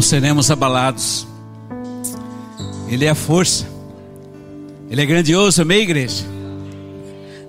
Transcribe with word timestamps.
Não 0.00 0.02
seremos 0.02 0.50
abalados. 0.50 1.26
Ele 2.88 3.04
é 3.04 3.10
a 3.10 3.14
força. 3.14 3.68
Ele 4.88 5.02
é 5.02 5.04
grandioso, 5.04 5.60
amém, 5.60 5.82
igreja? 5.82 6.24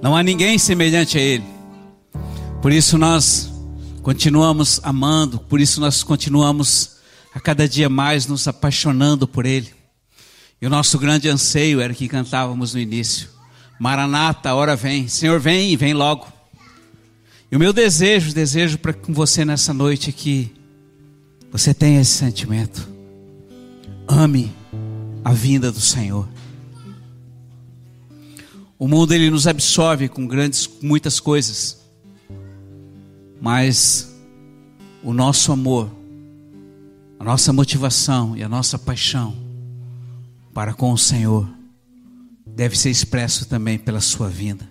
Não 0.02 0.18
há 0.18 0.22
ninguém 0.22 0.58
semelhante 0.58 1.18
a 1.18 1.22
Ele. 1.22 1.46
Por 2.62 2.74
isso 2.74 2.98
nós 2.98 3.50
continuamos 4.02 4.82
amando, 4.84 5.40
por 5.40 5.62
isso 5.62 5.80
nós 5.80 6.04
continuamos 6.04 6.98
a 7.34 7.40
cada 7.40 7.70
dia 7.70 7.88
mais 7.88 8.28
nos 8.28 8.46
apaixonando 8.50 9.26
por 9.26 9.46
Ele. 9.46 9.72
E 10.62 10.68
o 10.68 10.70
nosso 10.70 11.00
grande 11.00 11.30
anseio 11.30 11.80
era 11.80 11.94
que 11.94 12.10
cantávamos 12.10 12.74
no 12.74 12.82
início: 12.82 13.30
Maranata, 13.80 14.50
a 14.50 14.56
hora 14.56 14.76
vem. 14.76 15.08
Senhor, 15.08 15.40
vem 15.40 15.72
e 15.72 15.78
vem 15.78 15.94
logo. 15.94 16.28
E 17.50 17.56
o 17.56 17.60
meu 17.60 17.72
desejo, 17.72 18.34
desejo 18.34 18.78
para 18.78 18.92
com 18.92 19.14
você 19.14 19.46
nessa 19.46 19.74
noite 19.74 20.10
é 20.10 20.61
você 21.52 21.74
tenha 21.74 22.00
esse 22.00 22.12
sentimento. 22.12 22.88
Ame 24.08 24.52
a 25.24 25.34
vinda 25.34 25.72
do 25.72 25.82
Senhor. 25.82 26.28
O 28.80 28.88
mundo 28.88 29.14
ele 29.14 29.30
nos 29.30 29.46
absorve 29.46 30.10
com 30.10 30.26
grandes 30.26 30.68
muitas 30.82 31.20
coisas. 31.20 31.82
Mas 33.40 34.16
o 35.04 35.14
nosso 35.14 35.52
amor, 35.52 35.92
a 37.20 37.24
nossa 37.24 37.52
motivação 37.52 38.36
e 38.36 38.44
a 38.44 38.50
nossa 38.50 38.80
paixão 38.80 39.36
para 40.54 40.74
com 40.74 40.92
o 40.92 40.98
Senhor 40.98 41.48
deve 42.46 42.78
ser 42.78 42.90
expresso 42.90 43.46
também 43.46 43.78
pela 43.78 44.02
sua 44.02 44.30
vinda. 44.30 44.68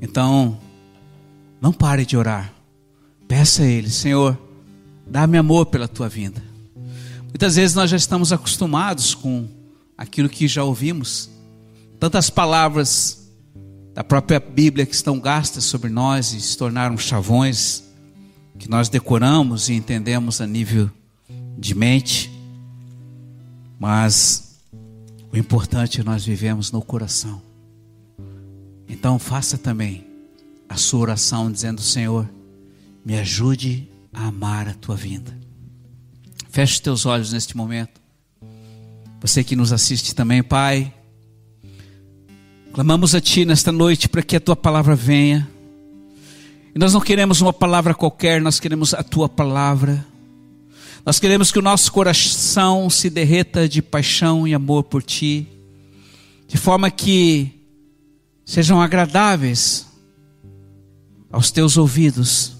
Então, 0.00 0.58
não 1.60 1.72
pare 1.72 2.04
de 2.04 2.16
orar. 2.16 2.52
Peça 3.26 3.62
a 3.62 3.66
Ele, 3.66 3.88
Senhor, 3.88 4.38
dá-me 5.06 5.38
amor 5.38 5.66
pela 5.66 5.88
tua 5.88 6.08
vinda. 6.08 6.42
Muitas 7.24 7.56
vezes 7.56 7.74
nós 7.74 7.90
já 7.90 7.96
estamos 7.96 8.32
acostumados 8.32 9.14
com 9.14 9.48
aquilo 9.98 10.28
que 10.28 10.46
já 10.46 10.62
ouvimos, 10.64 11.28
tantas 11.98 12.30
palavras 12.30 13.28
da 13.92 14.02
própria 14.02 14.40
Bíblia 14.40 14.86
que 14.86 14.94
estão 14.94 15.18
gastas 15.20 15.64
sobre 15.64 15.88
nós 15.88 16.32
e 16.32 16.40
se 16.40 16.56
tornaram 16.56 16.96
chavões 16.98 17.84
que 18.58 18.68
nós 18.68 18.88
decoramos 18.88 19.68
e 19.68 19.74
entendemos 19.74 20.40
a 20.40 20.46
nível 20.46 20.90
de 21.58 21.74
mente, 21.74 22.30
mas 23.78 24.60
o 25.32 25.36
importante 25.36 26.00
é 26.00 26.04
nós 26.04 26.24
vivemos 26.24 26.70
no 26.70 26.80
coração. 26.82 27.42
Então 28.88 29.18
faça 29.18 29.58
também 29.58 30.06
a 30.68 30.76
sua 30.76 31.00
oração 31.00 31.50
dizendo: 31.50 31.80
Senhor, 31.80 32.28
me 33.04 33.18
ajude 33.18 33.88
a 34.14 34.28
amar 34.28 34.68
a 34.68 34.74
tua 34.74 34.94
vinda. 34.94 35.36
Feche 36.48 36.74
os 36.74 36.80
teus 36.80 37.04
olhos 37.04 37.32
neste 37.32 37.56
momento. 37.56 38.00
Você 39.20 39.42
que 39.42 39.56
nos 39.56 39.72
assiste 39.72 40.14
também, 40.14 40.42
Pai. 40.42 40.92
Clamamos 42.72 43.14
a 43.14 43.20
Ti 43.20 43.44
nesta 43.44 43.72
noite 43.72 44.08
para 44.08 44.22
que 44.22 44.36
a 44.36 44.40
Tua 44.40 44.54
palavra 44.54 44.94
venha. 44.94 45.50
E 46.74 46.78
nós 46.78 46.92
não 46.92 47.00
queremos 47.00 47.40
uma 47.40 47.52
palavra 47.52 47.94
qualquer, 47.94 48.40
nós 48.40 48.60
queremos 48.60 48.94
a 48.94 49.02
Tua 49.02 49.28
palavra. 49.28 50.06
Nós 51.04 51.18
queremos 51.18 51.50
que 51.50 51.58
o 51.58 51.62
nosso 51.62 51.92
coração 51.92 52.88
se 52.88 53.10
derreta 53.10 53.68
de 53.68 53.82
paixão 53.82 54.46
e 54.46 54.54
amor 54.54 54.84
por 54.84 55.02
Ti, 55.02 55.46
de 56.46 56.56
forma 56.56 56.90
que 56.90 57.52
sejam 58.44 58.80
agradáveis 58.80 59.86
aos 61.30 61.50
Teus 61.50 61.76
ouvidos 61.76 62.54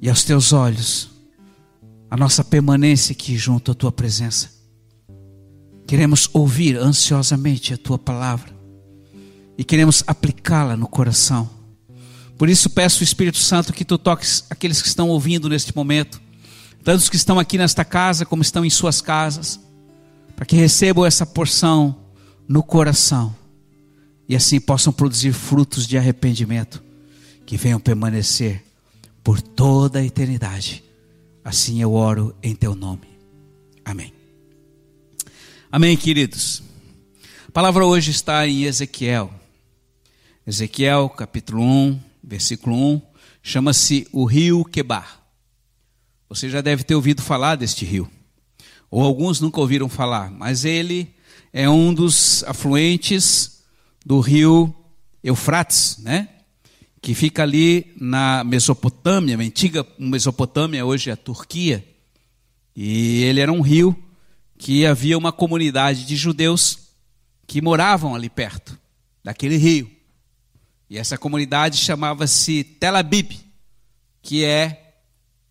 e 0.00 0.08
aos 0.08 0.24
Teus 0.24 0.52
olhos 0.52 1.10
a 2.10 2.16
nossa 2.16 2.42
permanência 2.42 3.12
aqui 3.12 3.36
junto 3.36 3.72
à 3.72 3.74
Tua 3.74 3.92
presença. 3.92 4.50
Queremos 5.86 6.28
ouvir 6.32 6.76
ansiosamente 6.76 7.74
a 7.74 7.78
Tua 7.78 7.98
palavra 7.98 8.56
e 9.56 9.64
queremos 9.64 10.04
aplicá-la 10.06 10.76
no 10.76 10.86
coração. 10.86 11.48
Por 12.36 12.48
isso 12.48 12.70
peço 12.70 13.02
Espírito 13.02 13.38
Santo 13.38 13.72
que 13.72 13.84
Tu 13.84 13.98
toques 13.98 14.44
aqueles 14.48 14.80
que 14.80 14.88
estão 14.88 15.08
ouvindo 15.08 15.48
neste 15.48 15.74
momento 15.74 16.20
tanto 16.88 17.00
os 17.00 17.10
que 17.10 17.16
estão 17.16 17.38
aqui 17.38 17.58
nesta 17.58 17.84
casa 17.84 18.24
como 18.24 18.40
estão 18.40 18.64
em 18.64 18.70
suas 18.70 19.02
casas, 19.02 19.60
para 20.34 20.46
que 20.46 20.56
recebam 20.56 21.04
essa 21.04 21.26
porção 21.26 21.94
no 22.48 22.62
coração 22.62 23.36
e 24.26 24.34
assim 24.34 24.58
possam 24.58 24.90
produzir 24.90 25.32
frutos 25.32 25.86
de 25.86 25.98
arrependimento 25.98 26.82
que 27.44 27.58
venham 27.58 27.78
permanecer 27.78 28.64
por 29.28 29.42
toda 29.42 29.98
a 29.98 30.02
eternidade. 30.02 30.82
Assim 31.44 31.82
eu 31.82 31.92
oro 31.92 32.34
em 32.42 32.54
teu 32.54 32.74
nome. 32.74 33.06
Amém. 33.84 34.10
Amém, 35.70 35.98
queridos. 35.98 36.62
A 37.46 37.52
palavra 37.52 37.84
hoje 37.84 38.10
está 38.10 38.46
em 38.46 38.62
Ezequiel. 38.62 39.30
Ezequiel, 40.46 41.10
capítulo 41.10 41.62
1, 41.62 42.00
versículo 42.24 42.74
1, 42.74 43.02
chama-se 43.42 44.08
o 44.14 44.24
rio 44.24 44.64
Quebar. 44.64 45.22
Você 46.30 46.48
já 46.48 46.62
deve 46.62 46.82
ter 46.82 46.94
ouvido 46.94 47.20
falar 47.20 47.56
deste 47.56 47.84
rio. 47.84 48.10
Ou 48.90 49.02
alguns 49.02 49.42
nunca 49.42 49.60
ouviram 49.60 49.90
falar, 49.90 50.30
mas 50.30 50.64
ele 50.64 51.14
é 51.52 51.68
um 51.68 51.92
dos 51.92 52.42
afluentes 52.44 53.62
do 54.06 54.20
rio 54.20 54.74
Eufrates, 55.22 55.98
né? 55.98 56.30
Que 57.00 57.14
fica 57.14 57.42
ali 57.42 57.92
na 58.00 58.42
Mesopotâmia, 58.44 59.36
a 59.36 59.40
antiga 59.40 59.86
Mesopotâmia, 59.98 60.84
hoje 60.84 61.10
é 61.10 61.12
a 61.12 61.16
Turquia. 61.16 61.86
E 62.74 63.22
ele 63.22 63.40
era 63.40 63.52
um 63.52 63.60
rio 63.60 63.96
que 64.58 64.84
havia 64.84 65.16
uma 65.16 65.32
comunidade 65.32 66.04
de 66.04 66.16
judeus 66.16 66.78
que 67.46 67.62
moravam 67.62 68.14
ali 68.14 68.28
perto 68.28 68.78
daquele 69.22 69.56
rio. 69.56 69.90
E 70.90 70.98
essa 70.98 71.16
comunidade 71.16 71.76
chamava-se 71.76 72.64
Tel 72.64 72.96
Abib, 72.96 73.32
que 74.22 74.44
é 74.44 74.88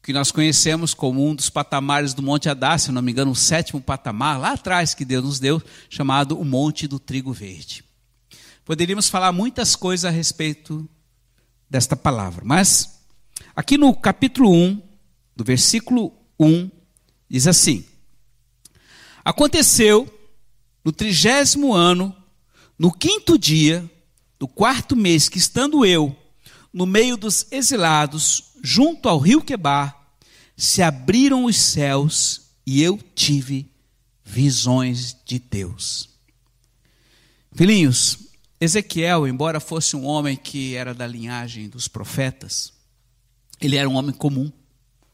que 0.02 0.13
nós 0.13 0.31
conhecemos 0.31 0.94
como 0.94 1.28
um 1.28 1.36
dos 1.36 1.50
patamares 1.50 2.13
do 2.13 2.22
Monte 2.22 2.47
Adá, 2.47 2.78
se 2.78 2.91
não 2.94 3.02
me 3.02 3.12
engano, 3.12 3.31
o 3.31 3.36
sétimo 3.36 3.81
patamar, 3.81 4.40
lá 4.40 4.53
atrás 4.53 4.94
que 4.94 5.03
Deus 5.03 5.24
nos 5.24 5.40
deu, 5.40 5.62
chamado 5.90 6.40
o 6.40 6.46
Monte 6.46 6.88
do 6.88 6.97
Trigo 6.97 7.34
Verde. 7.34 7.84
Poderíamos 8.63 9.09
falar 9.09 9.31
muitas 9.31 9.75
coisas 9.75 10.06
a 10.06 10.09
respeito 10.09 10.88
desta 11.70 11.96
palavra, 11.96 12.44
mas 12.46 13.00
aqui 13.56 13.78
no 13.78 13.94
capítulo 13.94 14.52
1, 14.52 14.82
do 15.36 15.44
versículo 15.44 16.14
1, 16.40 16.70
diz 17.30 17.48
assim: 17.48 17.86
Aconteceu 19.24 20.12
no 20.84 20.92
trigésimo 20.92 21.74
ano, 21.74 22.16
no 22.80 22.92
quinto 22.92 23.38
dia 23.38 23.90
do 24.40 24.48
quarto 24.48 24.96
mês, 24.96 25.28
que 25.28 25.38
estando 25.38 25.86
eu 25.86 26.16
no 26.72 26.86
meio 26.86 27.18
dos 27.18 27.48
exilados, 27.52 28.52
junto 28.64 29.10
ao 29.10 29.18
rio 29.18 29.42
Quebar, 29.42 29.98
se 30.56 30.82
abriram 30.82 31.46
os 31.46 31.56
céus 31.58 32.52
e 32.66 32.82
eu 32.82 33.00
tive 33.16 33.72
visões 34.24 35.16
de 35.26 35.40
Deus. 35.40 36.10
Filhinhos, 37.54 38.27
Ezequiel, 38.59 39.28
embora 39.28 39.59
fosse 39.59 39.95
um 39.95 40.06
homem 40.06 40.35
que 40.35 40.75
era 40.75 40.94
da 40.94 41.06
linhagem 41.06 41.69
dos 41.69 41.88
profetas, 41.88 42.73
ele 43.62 43.75
era 43.75 43.88
um 43.88 43.95
homem 43.95 44.13
comum, 44.13 44.51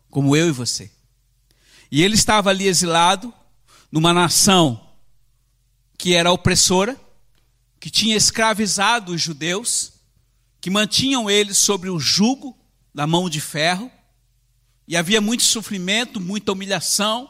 como 0.09 0.35
eu 0.35 0.47
e 0.47 0.51
você. 0.51 0.91
E 1.91 2.01
ele 2.01 2.15
estava 2.15 2.49
ali 2.49 2.67
exilado, 2.67 3.33
numa 3.91 4.13
nação 4.13 4.89
que 5.97 6.15
era 6.15 6.31
opressora, 6.31 6.99
que 7.79 7.89
tinha 7.89 8.15
escravizado 8.15 9.11
os 9.11 9.21
judeus, 9.21 9.93
que 10.59 10.69
mantinham 10.69 11.29
eles 11.29 11.57
sobre 11.57 11.89
o 11.89 11.99
jugo 11.99 12.57
da 12.93 13.05
mão 13.05 13.29
de 13.29 13.41
ferro, 13.41 13.91
e 14.87 14.95
havia 14.95 15.21
muito 15.21 15.43
sofrimento, 15.43 16.19
muita 16.19 16.51
humilhação, 16.51 17.29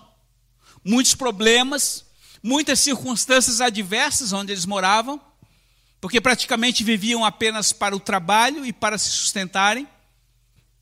muitos 0.84 1.16
problemas, 1.16 2.06
muitas 2.42 2.80
circunstâncias 2.80 3.62
adversas 3.62 4.34
onde 4.34 4.52
eles 4.52 4.66
moravam, 4.66 5.20
porque 6.04 6.20
praticamente 6.20 6.84
viviam 6.84 7.24
apenas 7.24 7.72
para 7.72 7.96
o 7.96 8.00
trabalho 8.00 8.66
e 8.66 8.74
para 8.74 8.98
se 8.98 9.10
sustentarem. 9.10 9.88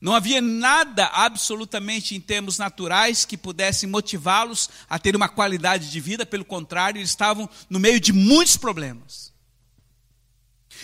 Não 0.02 0.16
havia 0.16 0.42
nada 0.42 1.06
absolutamente 1.14 2.16
em 2.16 2.20
termos 2.20 2.58
naturais 2.58 3.24
que 3.24 3.38
pudesse 3.38 3.86
motivá-los 3.86 4.68
a 4.90 4.98
ter 4.98 5.16
uma 5.16 5.30
qualidade 5.30 5.92
de 5.92 6.00
vida, 6.00 6.26
pelo 6.26 6.44
contrário, 6.44 6.98
eles 6.98 7.12
estavam 7.12 7.48
no 7.70 7.80
meio 7.80 8.00
de 8.00 8.12
muitos 8.12 8.58
problemas. 8.58 9.32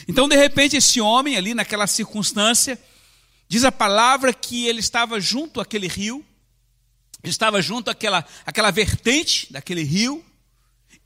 Então, 0.07 0.30
de 0.30 0.36
repente, 0.36 0.78
esse 0.78 1.01
homem 1.01 1.36
ali 1.36 1.56
naquela 1.56 1.88
circunstância, 1.88 2.80
Diz 3.50 3.63
a 3.63 3.72
palavra 3.72 4.31
que 4.36 4.68
ele 4.68 4.81
estava 4.81 5.19
junto 5.19 5.60
àquele 5.60 5.88
rio, 5.88 6.24
estava 7.24 7.60
junto 7.60 7.89
àquela, 7.89 8.24
àquela 8.45 8.69
vertente 8.69 9.51
daquele 9.51 9.81
rio, 9.81 10.24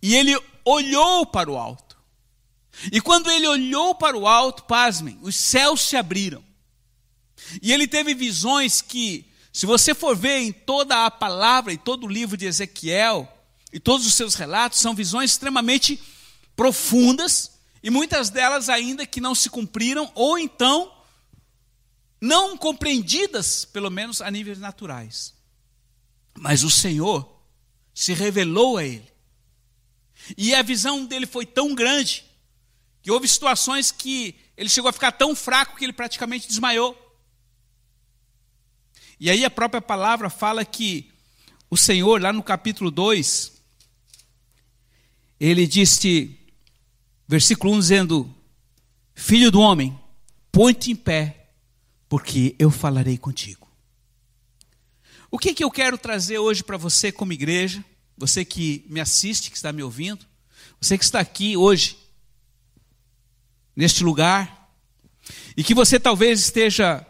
e 0.01 0.16
ele 0.16 0.38
olhou 0.66 1.25
para 1.25 1.50
o 1.50 1.57
alto. 1.57 1.90
E 2.92 3.01
quando 3.01 3.30
ele 3.30 3.48
olhou 3.48 3.94
para 3.94 4.18
o 4.18 4.28
alto, 4.28 4.63
pasmem, 4.63 5.19
os 5.22 5.36
céus 5.36 5.81
se 5.81 5.98
abriram. 5.98 6.44
E 7.62 7.74
ele 7.74 7.88
teve 7.88 8.13
visões 8.13 8.81
que 8.81 9.28
Se 9.54 9.66
você 9.66 9.94
for 9.94 10.16
ver 10.16 10.38
em 10.38 10.54
toda 10.54 11.06
a 11.06 11.12
palavra 11.12 11.74
e 11.74 11.78
todo 11.78 12.06
o 12.06 12.10
livro 12.10 12.38
de 12.38 12.45
Ezequiel 12.45 13.30
e 13.74 13.81
todos 13.81 14.07
os 14.07 14.13
seus 14.13 14.33
relatos, 14.33 14.80
são 14.80 14.95
visões 14.95 15.31
extremamente 15.31 16.01
profundas 16.56 17.51
e 17.83 17.89
muitas 17.89 18.30
delas 18.30 18.69
ainda 18.69 19.06
que 19.06 19.19
não 19.19 19.36
se 19.36 19.50
cumpriram 19.50 20.10
ou 20.16 20.39
então 20.39 20.89
não 22.22 22.56
compreendidas, 22.56 23.66
pelo 23.66 23.89
menos 23.89 24.22
a 24.22 24.31
níveis 24.31 24.57
naturais. 24.57 25.33
Mas 26.33 26.63
o 26.63 26.69
Senhor 26.69 27.30
se 27.94 28.13
revelou 28.13 28.78
a 28.78 28.86
ele. 28.86 29.12
E 30.38 30.54
a 30.54 30.62
visão 30.62 31.04
dele 31.04 31.25
foi 31.25 31.45
tão 31.45 31.74
grande 31.74 32.24
que 33.01 33.12
houve 33.12 33.27
situações 33.27 33.92
que 33.92 34.36
ele 34.56 34.69
chegou 34.69 34.89
a 34.89 34.94
ficar 34.94 35.12
tão 35.12 35.36
fraco 35.36 35.75
que 35.75 35.83
ele 35.83 35.94
praticamente 35.94 36.48
desmaiou. 36.48 36.98
E 39.19 39.30
aí 39.30 39.44
a 39.44 39.50
própria 39.50 39.81
palavra 39.81 40.30
fala 40.30 40.63
que 40.65 41.12
o 41.69 41.77
Senhor, 41.77 42.21
lá 42.21 42.33
no 42.33 42.44
capítulo 42.44 42.92
2, 42.92 43.51
ele 45.39 45.65
disse, 45.65 46.38
versículo 47.27 47.74
1 47.74 47.80
dizendo: 47.80 48.36
Filho 49.15 49.50
do 49.50 49.59
homem, 49.59 49.97
põe-te 50.51 50.92
em 50.92 50.95
pé, 50.95 51.50
porque 52.09 52.56
eu 52.59 52.69
falarei 52.69 53.18
contigo. 53.18 53.68
O 55.31 55.39
que, 55.39 55.54
que 55.54 55.63
eu 55.63 55.71
quero 55.71 55.97
trazer 55.97 56.39
hoje 56.39 56.63
para 56.63 56.77
você 56.77 57.12
como 57.12 57.31
igreja, 57.31 57.83
você 58.18 58.44
que 58.44 58.86
me 58.89 59.00
assiste, 59.00 59.50
que 59.50 59.56
está 59.56 59.71
me 59.71 59.81
ouvindo, 59.81 60.25
você 60.80 60.97
que 60.97 61.04
está 61.04 61.19
aqui 61.19 61.56
hoje, 61.56 61.97
neste 63.75 64.03
lugar, 64.03 64.69
e 65.56 65.63
que 65.63 65.73
você 65.73 66.00
talvez 66.00 66.39
esteja 66.39 67.06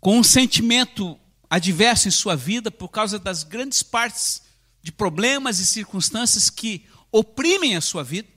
com 0.00 0.18
um 0.18 0.22
sentimento 0.22 1.18
adverso 1.48 2.08
em 2.08 2.10
sua 2.10 2.36
vida 2.36 2.70
por 2.70 2.88
causa 2.88 3.18
das 3.18 3.42
grandes 3.42 3.82
partes 3.82 4.42
de 4.82 4.92
problemas 4.92 5.58
e 5.58 5.66
circunstâncias 5.66 6.50
que 6.50 6.84
oprimem 7.10 7.76
a 7.76 7.80
sua 7.80 8.04
vida. 8.04 8.28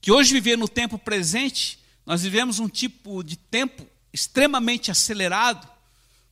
Que 0.00 0.12
hoje 0.12 0.32
viver 0.32 0.56
no 0.56 0.68
tempo 0.68 0.98
presente, 0.98 1.78
nós 2.04 2.22
vivemos 2.22 2.58
um 2.58 2.68
tipo 2.68 3.22
de 3.22 3.36
tempo 3.36 3.86
extremamente 4.12 4.90
acelerado, 4.90 5.68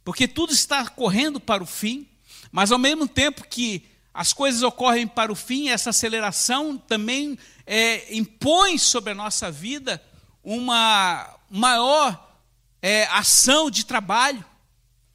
porque 0.05 0.29
tudo 0.29 0.53
está 0.53 0.87
correndo 0.88 1.41
para 1.41 1.62
o 1.62 1.67
fim, 1.67 2.06
mas 2.50 2.70
ao 2.70 2.79
mesmo 2.79 3.09
tempo 3.09 3.47
que 3.49 3.85
as 4.14 4.32
coisas 4.32 4.62
ocorrem 4.62 5.06
para 5.06 5.32
o 5.32 5.37
fim, 5.37 5.69
essa 5.69 5.91
aceleração 5.91 6.76
também 6.76 7.38
é, 7.67 8.14
impõe 8.14 8.79
sobre 8.79 9.12
a 9.12 9.14
nossa 9.14 9.50
vida 9.50 10.03
uma 10.44 11.38
maior 11.49 12.37
é, 12.82 13.05
ação 13.06 13.70
de 13.70 13.87
trabalho, 13.87 14.44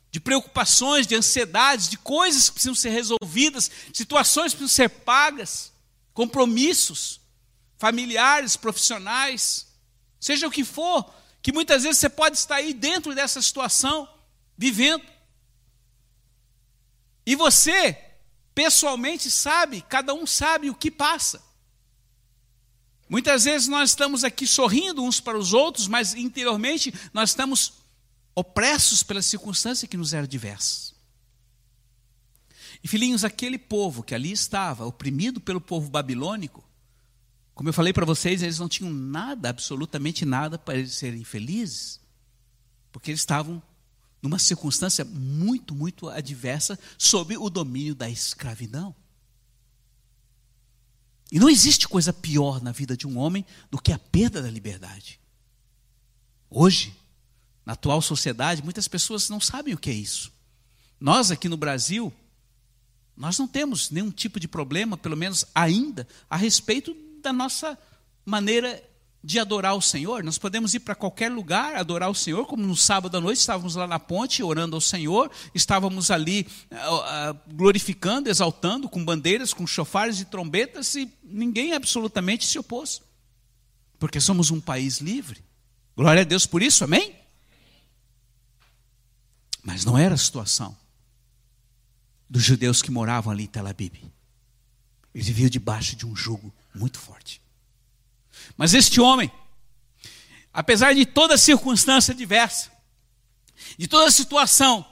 de 0.09 0.19
preocupações, 0.19 1.05
de 1.05 1.15
ansiedades, 1.15 1.89
de 1.89 1.97
coisas 1.97 2.47
que 2.47 2.53
precisam 2.53 2.73
ser 2.73 2.89
resolvidas, 2.89 3.69
situações 3.93 4.53
que 4.53 4.59
precisam 4.59 4.85
ser 4.85 4.89
pagas, 4.89 5.71
compromissos 6.13 7.19
familiares, 7.77 8.55
profissionais, 8.55 9.67
seja 10.19 10.47
o 10.47 10.51
que 10.51 10.63
for, 10.63 11.13
que 11.41 11.51
muitas 11.51 11.83
vezes 11.83 11.99
você 11.99 12.09
pode 12.09 12.37
estar 12.37 12.55
aí 12.55 12.73
dentro 12.73 13.13
dessa 13.13 13.41
situação, 13.41 14.09
vivendo. 14.57 15.03
E 17.25 17.35
você, 17.35 18.06
pessoalmente, 18.57 19.29
sabe, 19.29 19.83
cada 19.83 20.15
um 20.15 20.25
sabe 20.25 20.71
o 20.71 20.73
que 20.73 20.89
passa. 20.89 21.39
Muitas 23.07 23.43
vezes 23.43 23.67
nós 23.67 23.91
estamos 23.91 24.23
aqui 24.23 24.47
sorrindo 24.47 25.03
uns 25.03 25.19
para 25.19 25.37
os 25.37 25.53
outros, 25.53 25.87
mas 25.87 26.15
interiormente 26.15 26.91
nós 27.13 27.29
estamos 27.29 27.73
opressos 28.33 29.03
pela 29.03 29.21
circunstância 29.21 29.87
que 29.87 29.95
nos 29.95 30.11
era 30.11 30.27
diversa. 30.27 30.95
E 32.83 32.87
filhinhos, 32.87 33.23
aquele 33.23 33.59
povo 33.59 34.01
que 34.01 34.15
ali 34.15 34.31
estava, 34.31 34.87
oprimido 34.87 35.39
pelo 35.39 35.61
povo 35.61 35.91
babilônico, 35.91 36.67
como 37.53 37.69
eu 37.69 37.73
falei 37.73 37.93
para 37.93 38.07
vocês, 38.07 38.41
eles 38.41 38.57
não 38.57 38.67
tinham 38.67 38.91
nada, 38.91 39.49
absolutamente 39.49 40.25
nada, 40.25 40.57
para 40.57 40.79
eles 40.79 40.95
serem 40.95 41.23
felizes, 41.23 42.01
porque 42.91 43.11
eles 43.11 43.21
estavam 43.21 43.61
numa 44.21 44.39
circunstância 44.39 45.05
muito, 45.05 45.75
muito 45.75 46.09
adversa, 46.09 46.77
sob 46.97 47.37
o 47.37 47.49
domínio 47.49 47.95
da 47.95 48.09
escravidão. 48.09 48.95
E 51.31 51.39
não 51.39 51.49
existe 51.49 51.87
coisa 51.87 52.13
pior 52.13 52.61
na 52.61 52.71
vida 52.71 52.95
de 52.95 53.05
um 53.05 53.17
homem 53.17 53.45
do 53.69 53.81
que 53.81 53.91
a 53.91 53.99
perda 53.99 54.41
da 54.41 54.49
liberdade. 54.49 55.19
Hoje, 56.49 56.95
na 57.65 57.73
atual 57.73 58.01
sociedade, 58.01 58.63
muitas 58.63 58.87
pessoas 58.87 59.29
não 59.29 59.39
sabem 59.39 59.73
o 59.73 59.77
que 59.77 59.89
é 59.89 59.93
isso. 59.93 60.31
Nós 60.99 61.29
aqui 61.29 61.49
no 61.49 61.57
Brasil, 61.57 62.13
nós 63.15 63.37
não 63.37 63.47
temos 63.47 63.91
nenhum 63.91 64.09
tipo 64.09 64.39
de 64.39 64.47
problema, 64.47 64.97
pelo 64.97 65.17
menos 65.17 65.45
ainda, 65.53 66.07
a 66.29 66.37
respeito 66.37 66.95
da 67.21 67.33
nossa 67.33 67.77
maneira 68.25 68.81
de 69.27 69.39
adorar 69.39 69.75
o 69.75 69.81
Senhor. 69.81 70.23
Nós 70.23 70.37
podemos 70.37 70.73
ir 70.73 70.79
para 70.79 70.95
qualquer 70.95 71.29
lugar 71.29 71.75
adorar 71.75 72.09
o 72.09 72.15
Senhor, 72.15 72.45
como 72.45 72.65
no 72.65 72.77
sábado 72.77 73.17
à 73.17 73.19
noite 73.19 73.39
estávamos 73.39 73.75
lá 73.75 73.85
na 73.85 73.99
ponte 73.99 74.41
orando 74.41 74.73
ao 74.77 74.79
Senhor, 74.79 75.29
estávamos 75.53 76.09
ali 76.09 76.47
uh, 76.71 76.75
uh, 76.75 77.53
glorificando, 77.53 78.29
exaltando, 78.29 78.87
com 78.87 79.03
bandeiras, 79.03 79.53
com 79.53 79.67
chofares 79.67 80.21
e 80.21 80.25
trombetas, 80.25 80.95
e 80.95 81.11
ninguém 81.21 81.73
absolutamente 81.73 82.45
se 82.45 82.57
opôs, 82.57 83.01
porque 83.99 84.21
somos 84.21 84.49
um 84.49 84.61
país 84.61 84.99
livre. 84.99 85.43
Glória 85.93 86.21
a 86.21 86.25
Deus 86.25 86.45
por 86.45 86.61
isso, 86.61 86.85
amém? 86.85 87.13
Mas 89.61 89.83
não 89.83 89.97
era 89.97 90.15
a 90.15 90.17
situação 90.17 90.73
dos 92.29 92.43
judeus 92.43 92.81
que 92.81 92.91
moravam 92.91 93.33
ali 93.33 93.43
em 93.43 93.47
Tel 93.47 93.67
Aviv. 93.67 93.93
Eles 95.13 95.27
viviam 95.27 95.49
debaixo 95.49 95.97
de 95.97 96.05
um 96.05 96.15
jugo 96.15 96.53
muito 96.73 96.97
forte. 96.97 97.41
Mas 98.57 98.73
este 98.73 98.99
homem, 98.99 99.31
apesar 100.51 100.93
de 100.93 101.05
toda 101.05 101.37
circunstância 101.37 102.13
diversa, 102.13 102.71
de 103.77 103.87
toda 103.87 104.09
situação, 104.09 104.85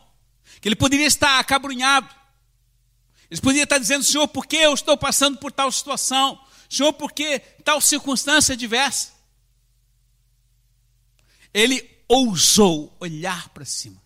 que 0.62 0.70
ele 0.70 0.76
poderia 0.76 1.08
estar 1.08 1.40
acabrunhado, 1.40 2.14
ele 3.30 3.42
poderia 3.42 3.64
estar 3.64 3.80
dizendo, 3.80 4.04
Senhor, 4.04 4.28
por 4.28 4.46
que 4.46 4.58
eu 4.58 4.74
estou 4.74 4.96
passando 4.96 5.38
por 5.40 5.52
tal 5.52 5.72
situação? 5.72 6.40
Senhor, 6.70 6.94
por 6.94 7.12
que 7.12 7.40
tal 7.64 7.82
circunstância 7.82 8.56
diversa? 8.56 9.14
Ele 11.52 11.90
ousou 12.08 12.96
olhar 13.00 13.50
para 13.50 13.66
cima. 13.66 14.02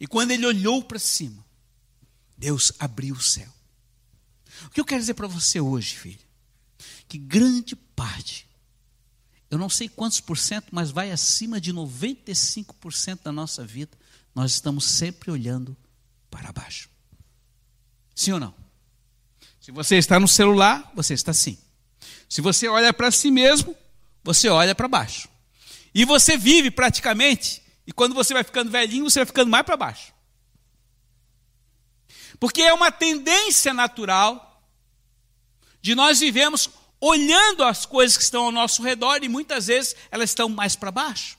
E 0.00 0.06
quando 0.06 0.32
ele 0.32 0.44
olhou 0.44 0.82
para 0.82 0.98
cima, 0.98 1.44
Deus 2.36 2.72
abriu 2.80 3.14
o 3.14 3.20
céu. 3.20 3.48
O 4.64 4.70
que 4.70 4.80
eu 4.80 4.84
quero 4.84 5.00
dizer 5.00 5.14
para 5.14 5.28
você 5.28 5.60
hoje, 5.60 5.96
filho? 5.96 6.31
Que 7.12 7.18
grande 7.18 7.76
parte, 7.76 8.48
eu 9.50 9.58
não 9.58 9.68
sei 9.68 9.86
quantos 9.86 10.18
por 10.18 10.38
cento, 10.38 10.68
mas 10.72 10.90
vai 10.90 11.12
acima 11.12 11.60
de 11.60 11.70
95% 11.70 13.24
da 13.24 13.30
nossa 13.30 13.66
vida, 13.66 13.90
nós 14.34 14.52
estamos 14.52 14.86
sempre 14.86 15.30
olhando 15.30 15.76
para 16.30 16.50
baixo. 16.50 16.88
Sim 18.14 18.32
ou 18.32 18.40
não? 18.40 18.54
Se 19.60 19.70
você 19.70 19.96
está 19.96 20.18
no 20.18 20.26
celular, 20.26 20.90
você 20.94 21.12
está 21.12 21.32
assim. 21.32 21.58
Se 22.30 22.40
você 22.40 22.66
olha 22.66 22.94
para 22.94 23.10
si 23.10 23.30
mesmo, 23.30 23.76
você 24.24 24.48
olha 24.48 24.74
para 24.74 24.88
baixo. 24.88 25.28
E 25.94 26.06
você 26.06 26.38
vive 26.38 26.70
praticamente 26.70 27.62
e 27.86 27.92
quando 27.92 28.14
você 28.14 28.32
vai 28.32 28.42
ficando 28.42 28.70
velhinho, 28.70 29.04
você 29.04 29.18
vai 29.18 29.26
ficando 29.26 29.50
mais 29.50 29.66
para 29.66 29.76
baixo. 29.76 30.14
Porque 32.40 32.62
é 32.62 32.72
uma 32.72 32.90
tendência 32.90 33.74
natural 33.74 34.66
de 35.82 35.94
nós 35.94 36.18
vivemos 36.20 36.70
olhando 37.04 37.64
as 37.64 37.84
coisas 37.84 38.16
que 38.16 38.22
estão 38.22 38.44
ao 38.44 38.52
nosso 38.52 38.80
redor 38.80 39.24
e 39.24 39.28
muitas 39.28 39.66
vezes 39.66 39.96
elas 40.08 40.30
estão 40.30 40.48
mais 40.48 40.76
para 40.76 40.92
baixo. 40.92 41.36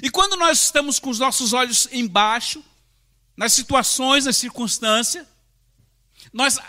E 0.00 0.08
quando 0.08 0.36
nós 0.36 0.62
estamos 0.62 1.00
com 1.00 1.10
os 1.10 1.18
nossos 1.18 1.52
olhos 1.52 1.88
embaixo, 1.90 2.64
nas 3.36 3.52
situações, 3.52 4.24
nas 4.24 4.36
circunstâncias, 4.36 5.26
nós 6.32 6.60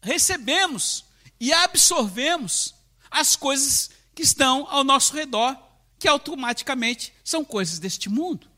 recebemos 0.00 1.04
e 1.38 1.52
absorvemos 1.52 2.74
as 3.10 3.36
coisas 3.36 3.90
que 4.14 4.22
estão 4.22 4.66
ao 4.70 4.82
nosso 4.82 5.14
redor 5.14 5.54
que 5.98 6.08
automaticamente 6.08 7.12
são 7.22 7.44
coisas 7.44 7.78
deste 7.78 8.08
mundo. 8.08 8.48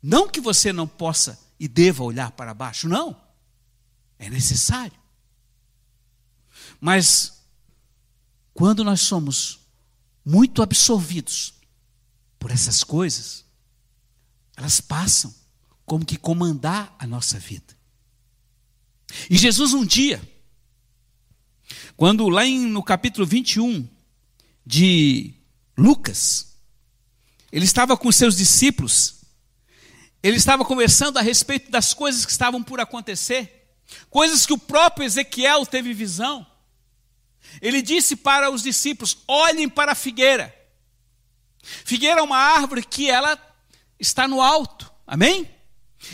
Não 0.00 0.28
que 0.28 0.40
você 0.40 0.72
não 0.72 0.86
possa 0.86 1.40
e 1.58 1.66
deva 1.66 2.04
olhar 2.04 2.30
para 2.30 2.54
baixo, 2.54 2.88
não. 2.88 3.20
É 4.16 4.30
necessário. 4.30 4.96
Mas 6.80 7.33
quando 8.54 8.84
nós 8.84 9.00
somos 9.00 9.58
muito 10.24 10.62
absorvidos 10.62 11.54
por 12.38 12.52
essas 12.52 12.84
coisas, 12.84 13.44
elas 14.56 14.80
passam 14.80 15.34
como 15.84 16.06
que 16.06 16.16
comandar 16.16 16.94
a 16.98 17.06
nossa 17.06 17.38
vida. 17.38 17.76
E 19.28 19.36
Jesus 19.36 19.74
um 19.74 19.84
dia, 19.84 20.22
quando 21.96 22.28
lá 22.28 22.46
em, 22.46 22.60
no 22.60 22.82
capítulo 22.82 23.26
21 23.26 23.88
de 24.64 25.34
Lucas, 25.76 26.56
ele 27.52 27.64
estava 27.64 27.96
com 27.96 28.10
seus 28.10 28.36
discípulos, 28.36 29.16
ele 30.22 30.36
estava 30.36 30.64
conversando 30.64 31.18
a 31.18 31.22
respeito 31.22 31.70
das 31.70 31.92
coisas 31.92 32.24
que 32.24 32.32
estavam 32.32 32.62
por 32.62 32.80
acontecer, 32.80 33.74
coisas 34.08 34.46
que 34.46 34.52
o 34.52 34.58
próprio 34.58 35.04
Ezequiel 35.04 35.66
teve 35.66 35.92
visão. 35.92 36.46
Ele 37.60 37.82
disse 37.82 38.16
para 38.16 38.50
os 38.50 38.62
discípulos: 38.62 39.18
olhem 39.26 39.68
para 39.68 39.92
a 39.92 39.94
figueira. 39.94 40.54
Figueira 41.62 42.20
é 42.20 42.22
uma 42.22 42.36
árvore 42.36 42.82
que 42.84 43.10
ela 43.10 43.38
está 43.98 44.28
no 44.28 44.40
alto, 44.40 44.90
amém? 45.06 45.50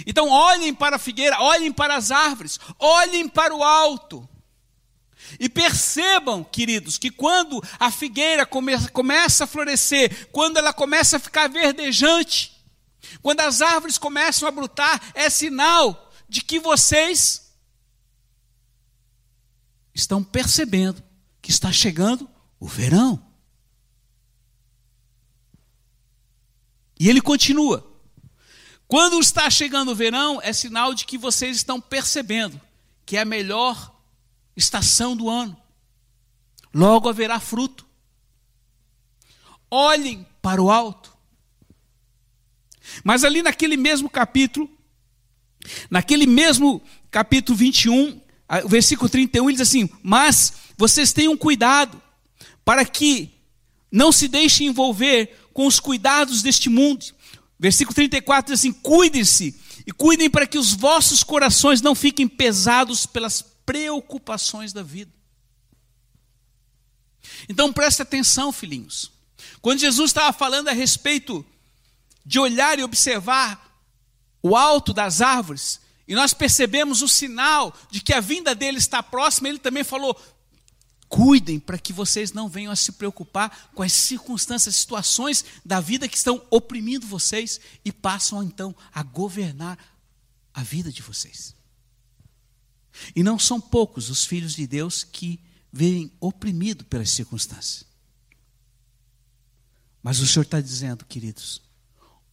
Então 0.07 0.29
olhem 0.29 0.73
para 0.73 0.97
a 0.97 0.99
figueira, 0.99 1.41
olhem 1.41 1.73
para 1.73 1.97
as 1.97 2.11
árvores, 2.11 2.61
olhem 2.79 3.29
para 3.29 3.55
o 3.55 3.63
alto. 3.63 4.29
E 5.39 5.49
percebam, 5.49 6.43
queridos, 6.43 6.99
que 6.99 7.11
quando 7.11 7.63
a 7.79 7.91
figueira 7.91 8.47
come 8.47 8.73
começa 8.89 9.45
a 9.45 9.47
florescer, 9.47 10.29
quando 10.31 10.57
ela 10.57 10.73
começa 10.73 11.17
a 11.17 11.21
ficar 11.21 11.49
verdejante, 11.49 12.61
quando 13.23 13.41
as 13.41 13.61
árvores 13.61 13.99
começam 13.99 14.49
a 14.49 14.51
brotar, 14.51 15.01
é 15.15 15.29
sinal 15.29 16.11
de 16.29 16.43
que 16.43 16.59
vocês 16.59 17.53
estão 19.95 20.23
percebendo 20.23 21.03
que 21.51 21.55
está 21.55 21.73
chegando 21.73 22.31
o 22.61 22.67
verão. 22.69 23.21
E 26.97 27.09
ele 27.09 27.21
continua: 27.21 27.85
quando 28.87 29.19
está 29.19 29.51
chegando 29.51 29.91
o 29.91 29.95
verão, 29.97 30.41
é 30.41 30.53
sinal 30.53 30.95
de 30.95 31.05
que 31.05 31.19
vocês 31.19 31.57
estão 31.57 31.81
percebendo 31.81 32.61
que 33.05 33.17
é 33.17 33.23
a 33.23 33.25
melhor 33.25 34.01
estação 34.57 35.17
do 35.17 35.29
ano. 35.29 35.61
Logo 36.73 37.09
haverá 37.09 37.41
fruto. 37.41 37.85
Olhem 39.69 40.25
para 40.41 40.63
o 40.63 40.71
alto. 40.71 41.13
Mas 43.03 43.25
ali 43.25 43.43
naquele 43.43 43.77
mesmo 43.77 44.09
capítulo, 44.09 44.71
naquele 45.91 46.27
mesmo 46.27 46.81
capítulo 47.11 47.59
21, 47.59 48.23
o 48.63 48.69
versículo 48.69 49.09
31, 49.09 49.49
ele 49.51 49.59
diz 49.59 49.69
assim: 49.69 49.91
Mas 50.01 50.60
vocês 50.81 51.13
tenham 51.13 51.37
cuidado, 51.37 52.01
para 52.65 52.87
que 52.87 53.31
não 53.93 54.11
se 54.11 54.27
deixem 54.27 54.69
envolver 54.69 55.39
com 55.53 55.67
os 55.67 55.79
cuidados 55.79 56.41
deste 56.41 56.71
mundo. 56.71 57.05
Versículo 57.59 57.95
34 57.95 58.51
diz 58.51 58.61
assim: 58.61 58.73
Cuidem-se 58.73 59.55
e 59.87 59.93
cuidem 59.93 60.31
para 60.31 60.47
que 60.47 60.57
os 60.57 60.73
vossos 60.73 61.23
corações 61.23 61.83
não 61.83 61.95
fiquem 61.95 62.27
pesados 62.27 63.05
pelas 63.05 63.43
preocupações 63.43 64.73
da 64.73 64.83
vida. 64.83 65.13
Então 67.47 67.71
preste 67.75 68.01
atenção, 68.01 68.51
filhinhos. 68.51 69.13
Quando 69.61 69.81
Jesus 69.81 70.09
estava 70.09 70.33
falando 70.33 70.69
a 70.69 70.73
respeito 70.73 71.45
de 72.25 72.39
olhar 72.39 72.79
e 72.79 72.83
observar 72.83 73.79
o 74.43 74.57
alto 74.57 74.95
das 74.95 75.21
árvores, 75.21 75.79
e 76.09 76.15
nós 76.15 76.33
percebemos 76.33 77.03
o 77.03 77.09
sinal 77.09 77.77
de 77.91 78.01
que 78.01 78.15
a 78.15 78.21
vinda 78.21 78.55
dele 78.55 78.79
está 78.79 79.03
próxima, 79.03 79.51
ele 79.51 79.59
também 79.59 79.85
falou: 79.85 80.19
cuidem 81.11 81.59
para 81.59 81.77
que 81.77 81.93
vocês 81.93 82.33
não 82.33 82.49
venham 82.49 82.73
a 82.73 82.77
se 82.77 82.93
preocupar 82.93 83.71
com 83.75 83.83
as 83.83 83.93
circunstâncias, 83.93 84.77
situações 84.77 85.45
da 85.67 85.81
vida 85.81 86.09
que 86.09 86.17
estão 86.17 86.41
oprimindo 86.49 87.05
vocês 87.05 87.61
e 87.85 87.91
passam 87.91 88.41
então 88.45 88.75
a 88.95 89.03
governar 89.03 89.77
a 90.55 90.63
vida 90.63 90.93
de 90.93 91.03
vocês. 91.03 91.53
E 93.15 93.25
não 93.25 93.41
são 93.41 93.61
poucos 93.61 94.09
os 94.09 94.25
filhos 94.25 94.55
de 94.55 94.69
Deus 94.69 95.03
que 95.03 95.41
vivem 95.73 96.13
oprimidos 96.21 96.87
pelas 96.87 97.11
circunstâncias. 97.11 97.85
Mas 100.01 100.21
o 100.21 100.27
Senhor 100.27 100.45
está 100.45 100.61
dizendo, 100.61 101.05
queridos, 101.05 101.61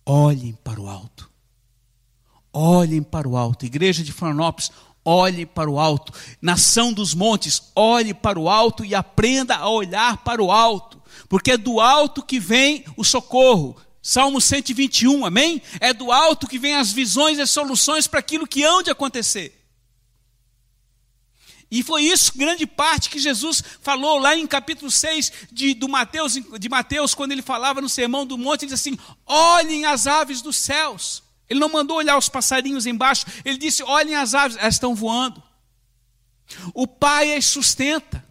olhem 0.05 0.53
para 0.53 0.79
o 0.79 0.87
alto. 0.87 1.29
Olhem 2.53 3.01
para 3.01 3.27
o 3.27 3.35
alto. 3.35 3.65
Igreja 3.65 4.03
de 4.03 4.13
Florianópolis, 4.13 4.71
olhe 5.07 5.45
para 5.45 5.69
o 5.69 5.79
alto. 5.79 6.11
Nação 6.41 6.91
dos 6.91 7.13
montes, 7.13 7.71
olhe 7.73 8.13
para 8.13 8.37
o 8.37 8.49
alto 8.49 8.83
e 8.83 8.93
aprenda 8.93 9.55
a 9.55 9.69
olhar 9.69 10.17
para 10.17 10.43
o 10.43 10.51
alto. 10.51 11.01
Porque 11.29 11.51
é 11.51 11.57
do 11.57 11.79
alto 11.79 12.21
que 12.21 12.41
vem 12.41 12.83
o 12.97 13.05
socorro. 13.05 13.77
Salmo 14.01 14.41
121, 14.41 15.25
amém? 15.25 15.61
É 15.79 15.93
do 15.93 16.11
alto 16.11 16.45
que 16.45 16.59
vem 16.59 16.75
as 16.75 16.91
visões 16.91 17.37
e 17.37 17.41
as 17.41 17.49
soluções 17.49 18.05
para 18.05 18.19
aquilo 18.19 18.45
que 18.45 18.63
hão 18.63 18.83
de 18.83 18.91
acontecer. 18.91 19.53
E 21.71 21.83
foi 21.83 22.03
isso, 22.03 22.37
grande 22.37 22.65
parte, 22.65 23.09
que 23.09 23.19
Jesus 23.19 23.63
falou 23.81 24.19
lá 24.19 24.35
em 24.35 24.47
capítulo 24.47 24.89
6 24.91 25.31
de, 25.51 25.73
do 25.73 25.87
Mateus, 25.87 26.33
de 26.33 26.69
Mateus, 26.69 27.13
quando 27.13 27.33
ele 27.33 27.41
falava 27.41 27.81
no 27.81 27.89
Sermão 27.89 28.25
do 28.25 28.37
Monte, 28.37 28.63
ele 28.63 28.71
disse 28.71 28.89
assim: 28.89 28.99
olhem 29.25 29.85
as 29.85 30.07
aves 30.07 30.41
dos 30.41 30.55
céus. 30.57 31.26
Ele 31.49 31.59
não 31.59 31.69
mandou 31.69 31.97
olhar 31.97 32.17
os 32.17 32.29
passarinhos 32.29 32.85
embaixo, 32.85 33.25
ele 33.45 33.57
disse: 33.57 33.83
olhem 33.83 34.15
as 34.15 34.33
aves, 34.33 34.57
elas 34.57 34.75
estão 34.75 34.93
voando. 34.93 35.41
O 36.73 36.87
Pai 36.87 37.35
as 37.35 37.45
sustenta. 37.45 38.25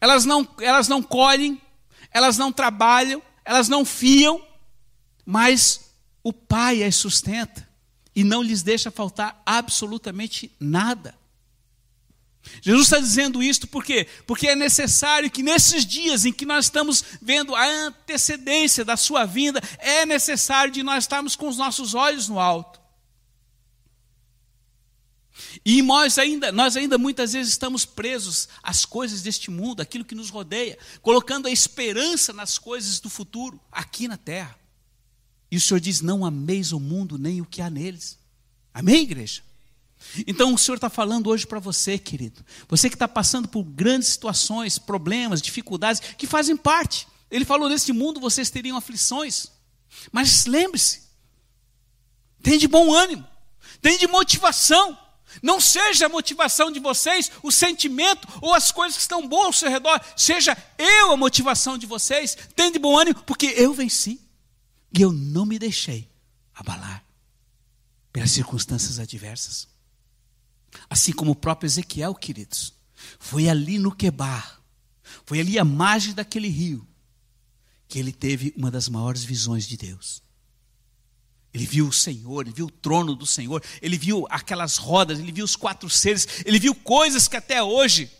Elas 0.00 0.24
não, 0.24 0.46
elas 0.60 0.88
não 0.88 1.02
colhem, 1.02 1.60
elas 2.12 2.36
não 2.36 2.52
trabalham, 2.52 3.22
elas 3.44 3.68
não 3.68 3.84
fiam, 3.84 4.44
mas 5.24 5.92
o 6.22 6.32
Pai 6.32 6.82
as 6.82 6.96
sustenta 6.96 7.66
e 8.14 8.24
não 8.24 8.42
lhes 8.42 8.62
deixa 8.62 8.90
faltar 8.90 9.40
absolutamente 9.46 10.50
nada. 10.58 11.17
Jesus 12.60 12.86
está 12.86 12.98
dizendo 12.98 13.42
isto 13.42 13.66
por 13.66 13.84
quê? 13.84 14.06
Porque 14.26 14.48
é 14.48 14.56
necessário 14.56 15.30
que 15.30 15.42
nesses 15.42 15.84
dias 15.84 16.24
em 16.24 16.32
que 16.32 16.46
nós 16.46 16.66
estamos 16.66 17.04
vendo 17.20 17.54
a 17.54 17.64
antecedência 17.86 18.84
da 18.84 18.96
sua 18.96 19.24
vinda, 19.24 19.60
é 19.78 20.04
necessário 20.04 20.72
de 20.72 20.82
nós 20.82 21.04
estarmos 21.04 21.36
com 21.36 21.48
os 21.48 21.56
nossos 21.56 21.94
olhos 21.94 22.28
no 22.28 22.38
alto. 22.38 22.78
E 25.64 25.82
nós 25.82 26.18
ainda, 26.18 26.50
nós 26.50 26.76
ainda 26.76 26.98
muitas 26.98 27.32
vezes 27.32 27.52
estamos 27.52 27.84
presos 27.84 28.48
às 28.62 28.84
coisas 28.84 29.22
deste 29.22 29.50
mundo, 29.50 29.80
aquilo 29.80 30.04
que 30.04 30.14
nos 30.14 30.30
rodeia, 30.30 30.78
colocando 31.00 31.46
a 31.46 31.50
esperança 31.50 32.32
nas 32.32 32.58
coisas 32.58 33.00
do 33.00 33.10
futuro, 33.10 33.60
aqui 33.70 34.08
na 34.08 34.16
terra. 34.16 34.58
E 35.50 35.56
o 35.56 35.60
Senhor 35.60 35.80
diz: 35.80 36.00
não 36.00 36.24
ameis 36.24 36.72
o 36.72 36.80
mundo 36.80 37.18
nem 37.18 37.40
o 37.40 37.46
que 37.46 37.62
há 37.62 37.70
neles. 37.70 38.18
Amém, 38.72 39.02
igreja? 39.02 39.42
Então 40.26 40.54
o 40.54 40.58
Senhor 40.58 40.76
está 40.76 40.88
falando 40.88 41.28
hoje 41.28 41.46
para 41.46 41.58
você, 41.58 41.98
querido. 41.98 42.44
Você 42.68 42.88
que 42.88 42.94
está 42.94 43.08
passando 43.08 43.48
por 43.48 43.62
grandes 43.62 44.08
situações, 44.08 44.78
problemas, 44.78 45.42
dificuldades, 45.42 46.00
que 46.16 46.26
fazem 46.26 46.56
parte. 46.56 47.06
Ele 47.30 47.44
falou: 47.44 47.68
neste 47.68 47.92
mundo 47.92 48.20
vocês 48.20 48.50
teriam 48.50 48.76
aflições. 48.76 49.48
Mas 50.12 50.46
lembre-se, 50.46 51.02
tem 52.42 52.58
de 52.58 52.68
bom 52.68 52.92
ânimo, 52.92 53.26
tem 53.80 53.98
de 53.98 54.06
motivação. 54.06 54.96
Não 55.42 55.60
seja 55.60 56.06
a 56.06 56.08
motivação 56.08 56.70
de 56.72 56.80
vocês 56.80 57.30
o 57.42 57.52
sentimento 57.52 58.26
ou 58.40 58.54
as 58.54 58.72
coisas 58.72 58.96
que 58.96 59.02
estão 59.02 59.28
boas 59.28 59.46
ao 59.46 59.52
seu 59.52 59.70
redor, 59.70 60.00
seja 60.16 60.56
eu 60.78 61.12
a 61.12 61.16
motivação 61.16 61.76
de 61.76 61.86
vocês. 61.86 62.36
Tem 62.56 62.72
de 62.72 62.78
bom 62.78 62.98
ânimo, 62.98 63.22
porque 63.24 63.46
eu 63.56 63.74
venci 63.74 64.20
e 64.96 65.02
eu 65.02 65.12
não 65.12 65.44
me 65.44 65.58
deixei 65.58 66.08
abalar 66.54 67.04
pelas 68.10 68.30
circunstâncias 68.30 68.98
adversas. 68.98 69.68
Assim 70.88 71.12
como 71.12 71.32
o 71.32 71.36
próprio 71.36 71.66
Ezequiel, 71.66 72.14
queridos. 72.14 72.74
Foi 73.18 73.48
ali 73.48 73.78
no 73.78 73.94
Quebar, 73.94 74.60
foi 75.24 75.40
ali 75.40 75.58
a 75.58 75.64
margem 75.64 76.14
daquele 76.14 76.48
rio, 76.48 76.86
que 77.86 77.98
ele 77.98 78.12
teve 78.12 78.52
uma 78.56 78.70
das 78.70 78.88
maiores 78.88 79.24
visões 79.24 79.66
de 79.66 79.76
Deus. 79.76 80.22
Ele 81.52 81.64
viu 81.64 81.88
o 81.88 81.92
Senhor, 81.92 82.42
ele 82.42 82.54
viu 82.54 82.66
o 82.66 82.70
trono 82.70 83.14
do 83.14 83.24
Senhor, 83.24 83.62
ele 83.80 83.96
viu 83.96 84.26
aquelas 84.30 84.76
rodas, 84.76 85.18
ele 85.18 85.32
viu 85.32 85.44
os 85.44 85.56
quatro 85.56 85.88
seres, 85.88 86.28
ele 86.44 86.58
viu 86.58 86.74
coisas 86.74 87.26
que 87.26 87.36
até 87.36 87.62
hoje 87.62 88.10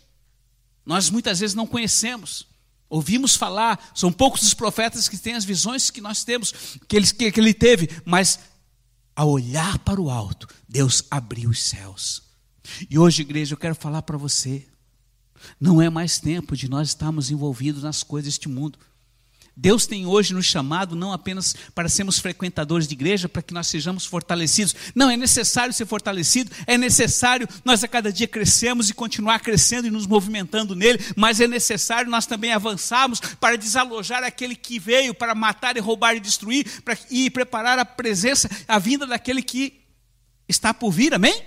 nós 0.85 1.09
muitas 1.09 1.39
vezes 1.39 1.55
não 1.55 1.67
conhecemos. 1.67 2.47
Ouvimos 2.89 3.35
falar, 3.35 3.91
são 3.93 4.11
poucos 4.11 4.41
os 4.41 4.55
profetas 4.55 5.07
que 5.07 5.17
têm 5.17 5.35
as 5.35 5.45
visões 5.45 5.91
que 5.91 6.01
nós 6.01 6.23
temos, 6.23 6.51
que 6.87 6.95
ele, 6.95 7.05
que, 7.05 7.31
que 7.31 7.39
ele 7.39 7.53
teve, 7.53 7.87
mas 8.03 8.39
ao 9.15 9.29
olhar 9.29 9.77
para 9.79 10.01
o 10.01 10.09
alto, 10.09 10.47
Deus 10.67 11.03
abriu 11.11 11.51
os 11.51 11.61
céus 11.61 12.28
e 12.89 12.97
hoje, 12.97 13.21
igreja, 13.21 13.53
eu 13.53 13.57
quero 13.57 13.75
falar 13.75 14.01
para 14.01 14.17
você: 14.17 14.65
não 15.59 15.81
é 15.81 15.89
mais 15.89 16.19
tempo 16.19 16.55
de 16.55 16.69
nós 16.69 16.89
estarmos 16.89 17.31
envolvidos 17.31 17.83
nas 17.83 18.03
coisas 18.03 18.33
deste 18.33 18.49
mundo. 18.49 18.77
Deus 19.61 19.85
tem 19.85 20.05
hoje 20.05 20.33
nos 20.33 20.45
chamado 20.45 20.95
não 20.95 21.11
apenas 21.11 21.53
para 21.75 21.89
sermos 21.89 22.17
frequentadores 22.17 22.87
de 22.87 22.93
igreja, 22.93 23.27
para 23.27 23.41
que 23.41 23.53
nós 23.53 23.67
sejamos 23.67 24.05
fortalecidos. 24.05 24.73
Não, 24.95 25.09
é 25.09 25.17
necessário 25.17 25.73
ser 25.73 25.85
fortalecido, 25.85 26.49
é 26.65 26.77
necessário 26.77 27.45
nós 27.65 27.83
a 27.83 27.87
cada 27.89 28.09
dia 28.09 28.25
crescermos 28.25 28.89
e 28.89 28.93
continuar 28.93 29.39
crescendo 29.41 29.85
e 29.85 29.91
nos 29.91 30.07
movimentando 30.07 30.75
nele, 30.75 30.99
mas 31.13 31.41
é 31.41 31.47
necessário 31.47 32.09
nós 32.09 32.25
também 32.25 32.53
avançarmos 32.53 33.19
para 33.19 33.57
desalojar 33.57 34.23
aquele 34.23 34.55
que 34.55 34.79
veio 34.79 35.13
para 35.13 35.35
matar 35.35 35.75
e 35.75 35.81
roubar 35.81 36.15
e 36.15 36.21
destruir 36.21 36.81
para, 36.83 36.97
e 37.11 37.29
preparar 37.29 37.77
a 37.77 37.83
presença, 37.83 38.49
a 38.65 38.79
vinda 38.79 39.05
daquele 39.05 39.41
que 39.41 39.81
está 40.47 40.73
por 40.73 40.89
vir, 40.89 41.13
amém? 41.13 41.43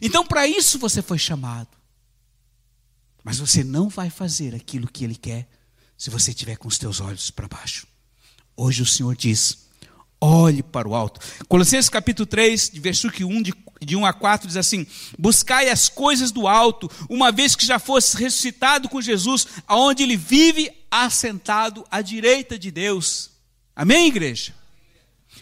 Então, 0.00 0.24
para 0.26 0.46
isso 0.46 0.78
você 0.78 1.02
foi 1.02 1.18
chamado. 1.18 1.68
Mas 3.22 3.38
você 3.38 3.62
não 3.62 3.88
vai 3.88 4.10
fazer 4.10 4.54
aquilo 4.54 4.90
que 4.90 5.04
ele 5.04 5.14
quer 5.14 5.48
se 5.96 6.10
você 6.10 6.34
tiver 6.34 6.56
com 6.56 6.66
os 6.66 6.78
teus 6.78 7.00
olhos 7.00 7.30
para 7.30 7.46
baixo. 7.46 7.86
Hoje 8.56 8.82
o 8.82 8.86
Senhor 8.86 9.14
diz: 9.14 9.66
olhe 10.22 10.62
para 10.62 10.88
o 10.88 10.94
alto. 10.94 11.20
Colossenses 11.48 11.88
capítulo 11.88 12.26
3, 12.26 12.70
de 12.70 12.80
versículo 12.80 13.28
1, 13.28 13.42
de, 13.42 13.54
de 13.80 13.96
1 13.96 14.06
a 14.06 14.12
4, 14.12 14.46
diz 14.46 14.56
assim: 14.56 14.86
Buscai 15.18 15.68
as 15.68 15.88
coisas 15.88 16.30
do 16.30 16.46
alto, 16.46 16.90
uma 17.08 17.32
vez 17.32 17.56
que 17.56 17.66
já 17.66 17.78
fosse 17.78 18.16
ressuscitado 18.16 18.88
com 18.88 19.00
Jesus, 19.00 19.46
aonde 19.66 20.04
ele 20.04 20.16
vive 20.16 20.70
assentado 20.90 21.84
à 21.90 22.00
direita 22.00 22.56
de 22.58 22.70
Deus. 22.70 23.30
Amém, 23.74 24.06
igreja? 24.08 24.54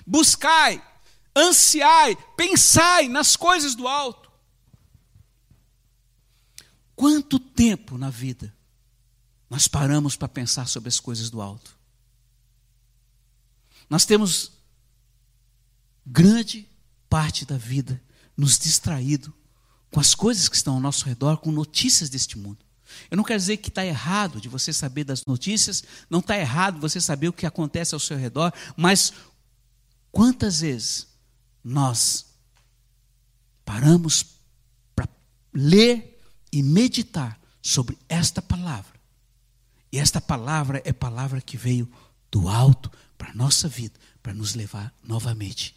Buscai, 0.07 0.83
ansiai, 1.37 2.17
pensai 2.37 3.09
nas 3.09 3.37
coisas 3.37 3.75
do 3.75 3.87
alto. 3.87 4.30
Quanto 7.01 7.39
tempo 7.39 7.97
na 7.97 8.11
vida 8.11 8.55
nós 9.49 9.67
paramos 9.67 10.17
para 10.17 10.29
pensar 10.29 10.69
sobre 10.69 10.91
as 10.91 11.01
coisas 11.01 11.31
do 11.31 11.41
alto? 11.41 11.75
Nós 13.89 14.05
temos 14.05 14.53
grande 16.05 16.69
parte 17.09 17.47
da 17.47 17.57
vida 17.57 17.99
nos 18.37 18.59
distraído 18.59 19.33
com 19.91 19.99
as 19.99 20.15
coisas 20.15 20.47
que 20.47 20.57
estão 20.57 20.75
ao 20.75 20.81
nosso 20.81 21.07
redor, 21.07 21.39
com 21.39 21.51
notícias 21.51 22.11
deste 22.11 22.37
mundo. 22.37 22.59
Eu 23.11 23.17
não 23.17 23.25
quero 23.25 23.41
dizer 23.41 23.57
que 23.57 23.71
está 23.71 23.83
errado 23.83 24.39
de 24.39 24.51
você 24.51 24.71
saber 24.71 25.05
das 25.05 25.25
notícias, 25.25 25.83
não 26.11 26.19
está 26.19 26.37
errado 26.37 26.79
você 26.79 27.01
saber 27.01 27.29
o 27.29 27.33
que 27.33 27.47
acontece 27.47 27.95
ao 27.95 28.01
seu 28.01 28.19
redor, 28.19 28.53
mas 28.77 29.15
quantas 30.13 30.61
vezes 30.61 31.07
nós 31.65 32.27
paramos 33.65 34.23
para 34.95 35.09
ler 35.55 36.20
e 36.53 36.63
meditar 36.63 37.41
sobre 37.63 37.99
esta 38.09 38.41
palavra? 38.41 38.99
E 39.93 39.99
esta 39.99 40.21
palavra 40.21 40.81
é 40.85 40.93
palavra 40.93 41.41
que 41.41 41.57
veio 41.57 41.91
do 42.31 42.49
alto 42.49 42.91
para 43.19 43.31
a 43.31 43.35
nossa 43.35 43.69
vida, 43.69 43.99
para 44.23 44.33
nos 44.33 44.55
levar 44.55 44.95
novamente 45.03 45.75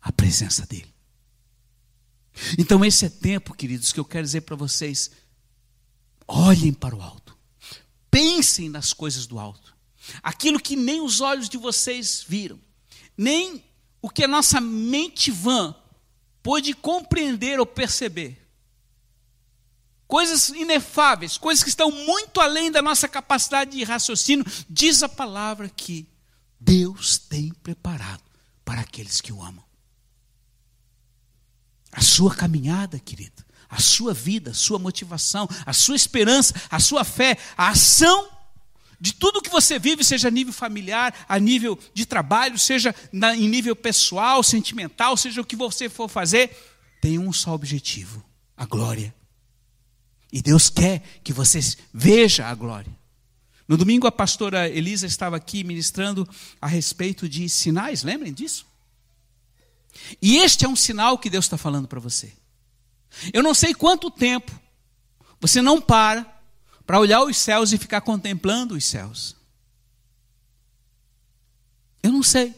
à 0.00 0.10
presença 0.10 0.66
dEle. 0.66 0.92
Então, 2.58 2.84
esse 2.84 3.06
é 3.06 3.08
tempo, 3.08 3.54
queridos, 3.54 3.92
que 3.92 4.00
eu 4.00 4.04
quero 4.04 4.24
dizer 4.24 4.42
para 4.42 4.56
vocês: 4.56 5.10
olhem 6.26 6.72
para 6.72 6.94
o 6.94 7.02
alto, 7.02 7.36
pensem 8.10 8.68
nas 8.68 8.92
coisas 8.92 9.26
do 9.26 9.38
alto, 9.38 9.76
aquilo 10.22 10.60
que 10.60 10.76
nem 10.76 11.00
os 11.00 11.20
olhos 11.20 11.48
de 11.48 11.56
vocês 11.56 12.24
viram, 12.26 12.60
nem 13.16 13.64
o 14.00 14.08
que 14.08 14.24
a 14.24 14.28
nossa 14.28 14.60
mente 14.60 15.30
vã 15.30 15.74
pôde 16.42 16.74
compreender 16.74 17.58
ou 17.58 17.66
perceber. 17.66 18.47
Coisas 20.08 20.48
inefáveis, 20.48 21.36
coisas 21.36 21.62
que 21.62 21.68
estão 21.68 21.90
muito 21.90 22.40
além 22.40 22.72
da 22.72 22.80
nossa 22.80 23.06
capacidade 23.06 23.72
de 23.72 23.84
raciocínio, 23.84 24.44
diz 24.68 25.02
a 25.02 25.08
palavra 25.08 25.68
que 25.68 26.08
Deus 26.58 27.18
tem 27.18 27.52
preparado 27.62 28.22
para 28.64 28.80
aqueles 28.80 29.20
que 29.20 29.30
o 29.30 29.42
amam. 29.42 29.62
A 31.92 32.00
sua 32.00 32.34
caminhada, 32.34 32.98
querido, 32.98 33.44
a 33.68 33.80
sua 33.80 34.14
vida, 34.14 34.52
a 34.52 34.54
sua 34.54 34.78
motivação, 34.78 35.46
a 35.66 35.74
sua 35.74 35.94
esperança, 35.94 36.54
a 36.70 36.80
sua 36.80 37.04
fé, 37.04 37.36
a 37.54 37.68
ação 37.68 38.30
de 38.98 39.12
tudo 39.12 39.42
que 39.42 39.50
você 39.50 39.78
vive, 39.78 40.02
seja 40.02 40.28
a 40.28 40.30
nível 40.30 40.54
familiar, 40.54 41.14
a 41.28 41.38
nível 41.38 41.78
de 41.92 42.06
trabalho, 42.06 42.58
seja 42.58 42.94
na, 43.12 43.36
em 43.36 43.46
nível 43.46 43.76
pessoal, 43.76 44.42
sentimental, 44.42 45.18
seja 45.18 45.42
o 45.42 45.44
que 45.44 45.54
você 45.54 45.90
for 45.90 46.08
fazer, 46.08 46.50
tem 47.02 47.18
um 47.18 47.30
só 47.30 47.52
objetivo: 47.52 48.24
a 48.56 48.64
glória. 48.64 49.14
E 50.32 50.42
Deus 50.42 50.68
quer 50.68 51.02
que 51.24 51.32
você 51.32 51.60
veja 51.92 52.46
a 52.46 52.54
glória. 52.54 52.92
No 53.66 53.76
domingo, 53.76 54.06
a 54.06 54.12
pastora 54.12 54.68
Elisa 54.68 55.06
estava 55.06 55.36
aqui 55.36 55.62
ministrando 55.62 56.28
a 56.60 56.66
respeito 56.66 57.28
de 57.28 57.48
sinais, 57.48 58.02
lembrem 58.02 58.32
disso? 58.32 58.66
E 60.20 60.36
este 60.38 60.64
é 60.64 60.68
um 60.68 60.76
sinal 60.76 61.18
que 61.18 61.30
Deus 61.30 61.44
está 61.44 61.58
falando 61.58 61.88
para 61.88 62.00
você. 62.00 62.32
Eu 63.32 63.42
não 63.42 63.54
sei 63.54 63.74
quanto 63.74 64.10
tempo 64.10 64.58
você 65.40 65.60
não 65.62 65.80
para 65.80 66.26
para 66.86 66.98
olhar 66.98 67.22
os 67.22 67.36
céus 67.36 67.72
e 67.72 67.78
ficar 67.78 68.00
contemplando 68.00 68.74
os 68.74 68.84
céus. 68.84 69.36
Eu 72.02 72.12
não 72.12 72.22
sei. 72.22 72.54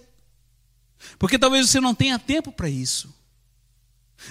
Porque 1.18 1.38
talvez 1.38 1.68
você 1.68 1.80
não 1.80 1.94
tenha 1.94 2.18
tempo 2.18 2.52
para 2.52 2.70
isso. 2.70 3.12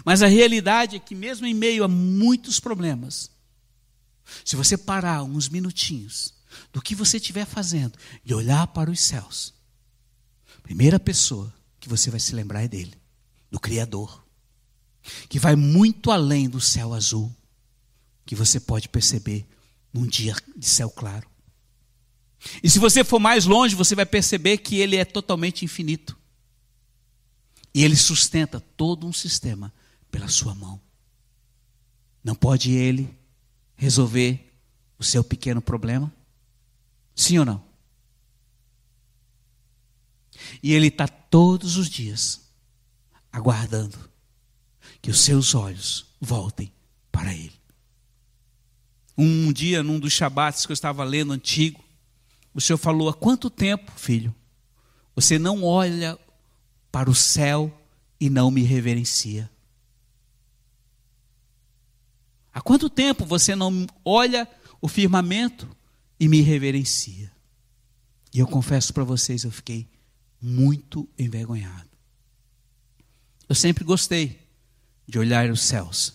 Mas 0.06 0.22
a 0.22 0.28
realidade 0.28 0.96
é 0.96 1.00
que, 1.00 1.16
mesmo 1.16 1.46
em 1.46 1.54
meio 1.54 1.84
a 1.84 1.88
muitos 1.88 2.60
problemas, 2.60 3.32
se 4.46 4.56
você 4.56 4.78
parar 4.78 5.24
uns 5.24 5.50
minutinhos 5.50 6.34
do 6.72 6.82
que 6.82 6.96
você 6.96 7.18
estiver 7.18 7.46
fazendo 7.46 7.98
e 8.24 8.34
olhar 8.34 8.68
para 8.68 8.92
os 8.92 9.00
céus, 9.00 9.54
a 10.58 10.62
primeira 10.62 11.00
pessoa 11.00 11.54
que 11.80 11.90
você 11.90 12.10
vai 12.10 12.20
se 12.20 12.36
lembrar 12.36 12.64
é 12.64 12.68
dele, 12.68 12.94
do 13.50 13.60
Criador, 13.60 14.24
que 15.28 15.40
vai 15.40 15.56
muito 15.56 16.12
além 16.12 16.50
do 16.50 16.62
céu 16.62 16.94
azul, 16.94 17.34
que 18.26 18.36
você 18.36 18.60
pode 18.60 18.88
perceber 18.90 19.48
num 19.92 20.06
dia 20.06 20.36
de 20.56 20.66
céu 20.66 20.90
claro. 20.90 21.28
E 22.64 22.70
se 22.70 22.80
você 22.80 23.04
for 23.04 23.20
mais 23.20 23.46
longe, 23.46 23.76
você 23.76 23.96
vai 23.96 24.06
perceber 24.06 24.60
que 24.60 24.78
ele 24.78 24.96
é 24.96 25.04
totalmente 25.04 25.66
infinito. 25.66 26.18
E 27.74 27.84
ele 27.84 27.96
sustenta 27.96 28.60
todo 28.60 29.06
um 29.06 29.14
sistema 29.14 29.74
pela 30.12 30.28
sua 30.28 30.54
mão. 30.56 30.80
Não 32.24 32.36
pode 32.36 32.72
ele 32.72 33.18
resolver 33.76 34.54
o 34.98 35.04
seu 35.04 35.24
pequeno 35.24 35.62
problema? 35.62 36.12
Sim 37.16 37.40
ou 37.40 37.46
não? 37.46 37.64
E 40.62 40.74
ele 40.74 40.88
está 40.88 41.08
todos 41.08 41.78
os 41.78 41.90
dias 41.90 42.42
aguardando 43.32 43.98
que 45.02 45.12
os 45.12 45.20
seus 45.22 45.56
olhos 45.56 46.06
voltem 46.20 46.72
para 47.12 47.34
ele. 47.34 47.60
Um 49.18 49.52
dia, 49.52 49.84
num 49.84 50.00
dos 50.00 50.14
shabates 50.14 50.66
que 50.66 50.72
eu 50.72 50.74
estava 50.74 51.04
lendo 51.04 51.34
antigo, 51.34 51.84
o 52.54 52.62
Senhor 52.62 52.78
falou: 52.78 53.10
Há 53.10 53.14
quanto 53.14 53.50
tempo, 53.50 53.92
filho, 53.98 54.34
você 55.16 55.38
não 55.38 55.64
olha 55.64 56.18
para 56.92 57.10
o 57.10 57.16
céu 57.16 57.72
e 58.20 58.30
não 58.30 58.50
me 58.50 58.64
reverencia? 58.64 59.50
Há 62.54 62.62
quanto 62.62 62.90
tempo 62.90 63.26
você 63.26 63.56
não 63.56 63.86
olha 64.04 64.48
o 64.82 64.88
firmamento 64.88 65.68
e 66.20 66.28
me 66.28 66.42
reverencia? 66.42 67.32
E 68.34 68.40
eu 68.40 68.48
confesso 68.48 68.94
para 68.94 69.04
vocês, 69.04 69.44
eu 69.44 69.52
fiquei 69.52 69.88
muito 70.42 71.08
envergonhado. 71.18 71.90
Eu 73.48 73.56
sempre 73.56 73.84
gostei 73.84 74.40
de 75.08 75.18
olhar 75.18 75.50
os 75.50 75.62
céus. 75.62 76.14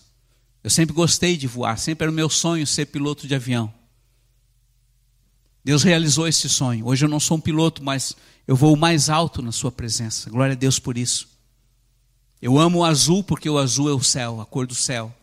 Eu 0.63 0.71
sempre 0.71 0.95
gostei 0.95 1.37
de 1.37 1.47
voar, 1.47 1.79
sempre 1.79 2.05
era 2.05 2.11
o 2.11 2.15
meu 2.15 2.31
sonho 2.31 2.67
ser 2.67 2.87
piloto 2.87 3.27
de 3.27 3.35
avião. 3.35 3.73
Deus 5.65 5.83
realizou 5.83 6.29
esse 6.29 6.49
sonho. 6.49 6.87
Hoje 6.87 7.05
eu 7.05 7.09
não 7.09 7.19
sou 7.19 7.37
um 7.37 7.41
piloto, 7.41 7.83
mas 7.83 8.15
eu 8.47 8.55
vou 8.55 8.77
mais 8.77 9.09
alto 9.09 9.43
na 9.43 9.51
Sua 9.51 9.73
presença. 9.73 10.31
Glória 10.31 10.53
a 10.53 10.57
Deus 10.57 10.79
por 10.79 10.97
isso. 10.97 11.29
Eu 12.41 12.59
amo 12.59 12.79
o 12.79 12.85
azul 12.85 13.25
porque 13.25 13.49
o 13.49 13.59
azul 13.59 13.89
é 13.89 13.93
o 13.93 14.03
céu, 14.03 14.41
a 14.41 14.47
cor 14.47 14.67
do 14.67 14.75
céu. 14.75 15.15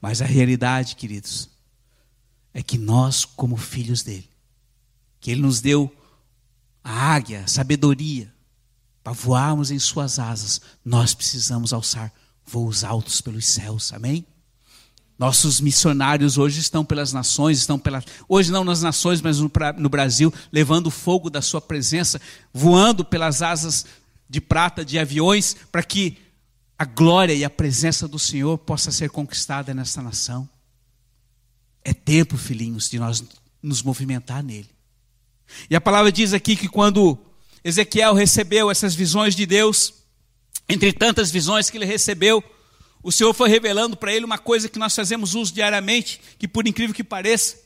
Mas 0.00 0.20
a 0.22 0.26
realidade, 0.26 0.96
queridos, 0.96 1.48
é 2.52 2.62
que 2.62 2.78
nós, 2.78 3.24
como 3.24 3.56
filhos 3.56 4.02
dele, 4.02 4.28
que 5.20 5.30
ele 5.30 5.42
nos 5.42 5.60
deu 5.60 5.94
a 6.82 7.14
águia, 7.14 7.42
a 7.44 7.46
sabedoria, 7.48 8.32
para 9.02 9.12
voarmos 9.12 9.70
em 9.70 9.78
suas 9.78 10.18
asas, 10.18 10.60
nós 10.84 11.14
precisamos 11.14 11.72
alçar 11.72 12.12
voos 12.44 12.84
altos 12.84 13.20
pelos 13.20 13.46
céus, 13.46 13.92
amém? 13.92 14.24
Nossos 15.18 15.60
missionários 15.60 16.36
hoje 16.36 16.60
estão 16.60 16.84
pelas 16.84 17.12
nações, 17.12 17.58
estão 17.58 17.78
pelas. 17.78 18.04
Hoje 18.28 18.52
não 18.52 18.64
nas 18.64 18.82
nações, 18.82 19.22
mas 19.22 19.38
no, 19.38 19.50
no 19.78 19.88
Brasil, 19.88 20.32
levando 20.52 20.88
o 20.88 20.90
fogo 20.90 21.30
da 21.30 21.40
sua 21.40 21.60
presença, 21.60 22.20
voando 22.52 23.04
pelas 23.04 23.40
asas 23.40 23.86
de 24.28 24.40
prata 24.40 24.84
de 24.84 24.98
aviões, 24.98 25.56
para 25.72 25.82
que 25.82 26.18
a 26.78 26.84
glória 26.84 27.32
e 27.32 27.44
a 27.44 27.50
presença 27.50 28.06
do 28.06 28.18
Senhor 28.18 28.58
possa 28.58 28.90
ser 28.90 29.10
conquistada 29.10 29.72
nessa 29.72 30.02
nação. 30.02 30.48
É 31.82 31.94
tempo, 31.94 32.36
filhinhos, 32.36 32.90
de 32.90 32.98
nós 32.98 33.24
nos 33.62 33.82
movimentar 33.82 34.42
nele. 34.42 34.68
E 35.70 35.76
a 35.76 35.80
palavra 35.80 36.12
diz 36.12 36.32
aqui 36.32 36.56
que 36.56 36.68
quando 36.68 37.18
Ezequiel 37.64 38.14
recebeu 38.14 38.70
essas 38.70 38.94
visões 38.94 39.34
de 39.34 39.46
Deus, 39.46 39.94
entre 40.68 40.92
tantas 40.92 41.30
visões 41.30 41.70
que 41.70 41.78
ele 41.78 41.86
recebeu, 41.86 42.42
o 43.02 43.12
Senhor 43.12 43.32
foi 43.32 43.48
revelando 43.48 43.96
para 43.96 44.12
ele 44.12 44.24
uma 44.24 44.38
coisa 44.38 44.68
que 44.68 44.78
nós 44.78 44.94
fazemos 44.94 45.34
uso 45.34 45.54
diariamente, 45.54 46.20
que 46.38 46.48
por 46.48 46.66
incrível 46.66 46.94
que 46.94 47.04
pareça, 47.04 47.56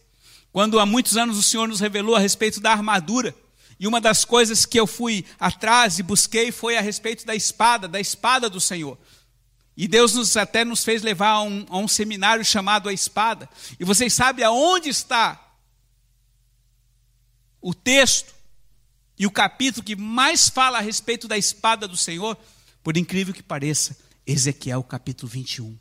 quando 0.53 0.79
há 0.79 0.87
muitos 0.87 1.17
anos 1.17 1.39
o 1.39 1.43
Senhor 1.43 1.67
nos 1.67 1.81
revelou 1.81 2.15
a 2.15 2.21
respeito 2.21 2.61
da 2.61 2.71
armadura, 2.73 3.35
e 3.81 3.87
uma 3.87 3.99
das 3.99 4.27
coisas 4.27 4.67
que 4.67 4.79
eu 4.79 4.87
fui 4.87 5.25
atrás 5.39 5.99
e 5.99 6.03
busquei 6.03 6.53
foi 6.53 6.77
a 6.77 6.83
respeito 6.83 7.25
da 7.25 7.35
espada, 7.35 7.89
da 7.89 7.99
espada 7.99 8.51
do 8.51 8.61
Senhor. 8.61 8.99
E 9.75 9.89
Deus 9.89 10.13
nos, 10.13 10.37
até 10.37 10.67
nos 10.67 10.85
fez 10.85 11.01
levar 11.01 11.31
a 11.31 11.43
um, 11.43 11.65
a 11.67 11.79
um 11.79 11.89
seminário 11.89 12.45
chamado 12.45 12.91
A 12.91 12.93
Espada. 12.93 13.49
E 13.79 13.85
vocês 13.85 14.13
sabem 14.13 14.45
aonde 14.45 14.91
está 14.91 15.57
o 17.59 17.73
texto 17.73 18.35
e 19.19 19.27
o 19.27 19.31
capítulo 19.31 19.83
que 19.83 19.97
mais 19.97 20.51
fala 20.51 20.77
a 20.77 20.83
respeito 20.83 21.27
da 21.27 21.39
espada 21.39 21.89
do 21.89 21.97
Senhor, 21.97 22.37
por 22.83 22.99
incrível 22.99 23.33
que 23.33 23.43
pareça, 23.43 23.97
Ezequiel 24.27 24.83
capítulo 24.83 25.33
21. 25.33 25.79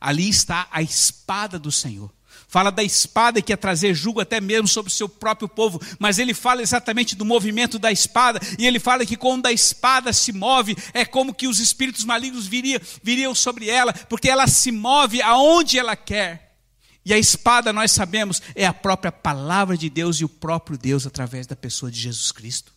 Ali 0.00 0.28
está 0.28 0.66
a 0.72 0.82
espada 0.82 1.56
do 1.56 1.70
Senhor. 1.70 2.12
Fala 2.52 2.70
da 2.70 2.84
espada 2.84 3.40
que 3.40 3.50
ia 3.50 3.56
trazer 3.56 3.94
julgo 3.94 4.20
até 4.20 4.38
mesmo 4.38 4.68
sobre 4.68 4.92
o 4.92 4.94
seu 4.94 5.08
próprio 5.08 5.48
povo, 5.48 5.80
mas 5.98 6.18
ele 6.18 6.34
fala 6.34 6.60
exatamente 6.60 7.16
do 7.16 7.24
movimento 7.24 7.78
da 7.78 7.90
espada, 7.90 8.38
e 8.58 8.66
ele 8.66 8.78
fala 8.78 9.06
que 9.06 9.16
quando 9.16 9.46
a 9.46 9.52
espada 9.52 10.12
se 10.12 10.32
move, 10.32 10.76
é 10.92 11.02
como 11.02 11.32
que 11.32 11.48
os 11.48 11.58
espíritos 11.58 12.04
malignos 12.04 12.46
viriam, 12.46 12.78
viriam 13.02 13.34
sobre 13.34 13.70
ela, 13.70 13.94
porque 13.94 14.28
ela 14.28 14.46
se 14.46 14.70
move 14.70 15.22
aonde 15.22 15.78
ela 15.78 15.96
quer. 15.96 16.58
E 17.06 17.14
a 17.14 17.18
espada, 17.18 17.72
nós 17.72 17.90
sabemos, 17.90 18.42
é 18.54 18.66
a 18.66 18.74
própria 18.74 19.10
palavra 19.10 19.74
de 19.74 19.88
Deus 19.88 20.20
e 20.20 20.24
o 20.26 20.28
próprio 20.28 20.76
Deus 20.76 21.06
através 21.06 21.46
da 21.46 21.56
pessoa 21.56 21.90
de 21.90 21.98
Jesus 21.98 22.30
Cristo. 22.32 22.70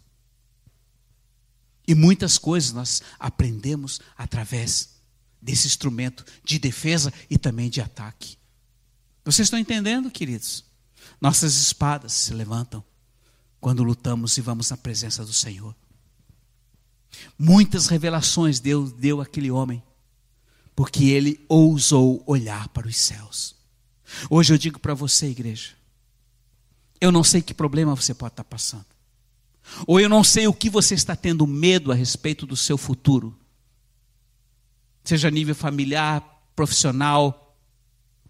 E 1.86 1.94
muitas 1.94 2.38
coisas 2.38 2.72
nós 2.72 3.02
aprendemos 3.20 4.00
através 4.18 4.92
desse 5.42 5.68
instrumento 5.68 6.24
de 6.46 6.60
defesa 6.60 7.12
e 7.30 7.38
também 7.38 7.70
de 7.70 7.82
ataque. 7.82 8.38
Vocês 9.26 9.48
estão 9.48 9.58
entendendo, 9.58 10.12
queridos? 10.12 10.64
Nossas 11.20 11.56
espadas 11.56 12.14
se 12.14 12.34
levantam 12.34 12.84
quando 13.60 13.84
lutamos 13.84 14.38
e 14.38 14.42
vamos 14.42 14.70
na 14.70 14.78
presença 14.78 15.26
do 15.26 15.34
Senhor. 15.34 15.76
Muitas 17.38 17.88
revelações 17.88 18.60
Deus 18.60 18.92
deu 18.92 19.20
àquele 19.20 19.50
homem, 19.50 19.82
porque 20.76 21.06
ele 21.06 21.44
ousou 21.50 22.24
olhar 22.28 22.68
para 22.68 22.88
os 22.88 22.96
céus. 22.96 23.56
Hoje 24.30 24.54
eu 24.54 24.58
digo 24.60 24.80
para 24.80 24.94
você, 24.94 25.28
igreja, 25.28 25.72
eu 27.02 27.12
não 27.12 27.24
sei 27.24 27.42
que 27.42 27.54
problema 27.54 27.96
você 27.96 28.14
pode 28.14 28.34
estar 28.34 28.44
passando, 28.44 28.86
ou 29.88 30.00
eu 30.00 30.08
não 30.08 30.24
sei 30.24 30.48
o 30.48 30.54
que 30.54 30.70
você 30.70 30.94
está 30.94 31.16
tendo 31.16 31.48
medo 31.48 31.92
a 31.92 31.96
respeito 31.96 32.46
do 32.46 32.56
seu 32.56 32.78
futuro, 32.78 33.36
seja 35.04 35.30
a 35.30 35.32
nível 35.32 35.56
familiar, 35.56 36.22
profissional, 36.56 37.45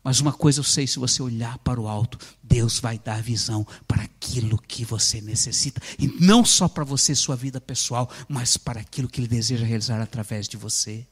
mas 0.05 0.19
uma 0.19 0.31
coisa 0.31 0.59
eu 0.59 0.63
sei: 0.63 0.85
se 0.85 0.99
você 0.99 1.23
olhar 1.23 1.57
para 1.57 1.81
o 1.81 1.87
alto, 1.87 2.19
Deus 2.43 2.79
vai 2.79 2.99
dar 2.99 3.23
visão 3.23 3.65
para 3.87 4.03
aquilo 4.03 4.55
que 4.55 4.85
você 4.85 5.19
necessita. 5.19 5.81
E 5.97 6.07
não 6.23 6.45
só 6.45 6.67
para 6.67 6.83
você, 6.83 7.15
sua 7.15 7.35
vida 7.35 7.59
pessoal, 7.59 8.07
mas 8.29 8.55
para 8.55 8.81
aquilo 8.81 9.09
que 9.09 9.19
Ele 9.19 9.27
deseja 9.27 9.65
realizar 9.65 9.99
através 9.99 10.47
de 10.47 10.57
você. 10.57 11.07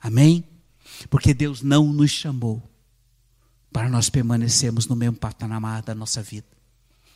Amém? 0.00 0.44
Porque 1.10 1.34
Deus 1.34 1.60
não 1.60 1.92
nos 1.92 2.12
chamou 2.12 2.62
para 3.72 3.88
nós 3.88 4.08
permanecermos 4.08 4.86
no 4.86 4.94
mesmo 4.94 5.16
patamar 5.16 5.82
da 5.82 5.92
nossa 5.92 6.22
vida. 6.22 6.46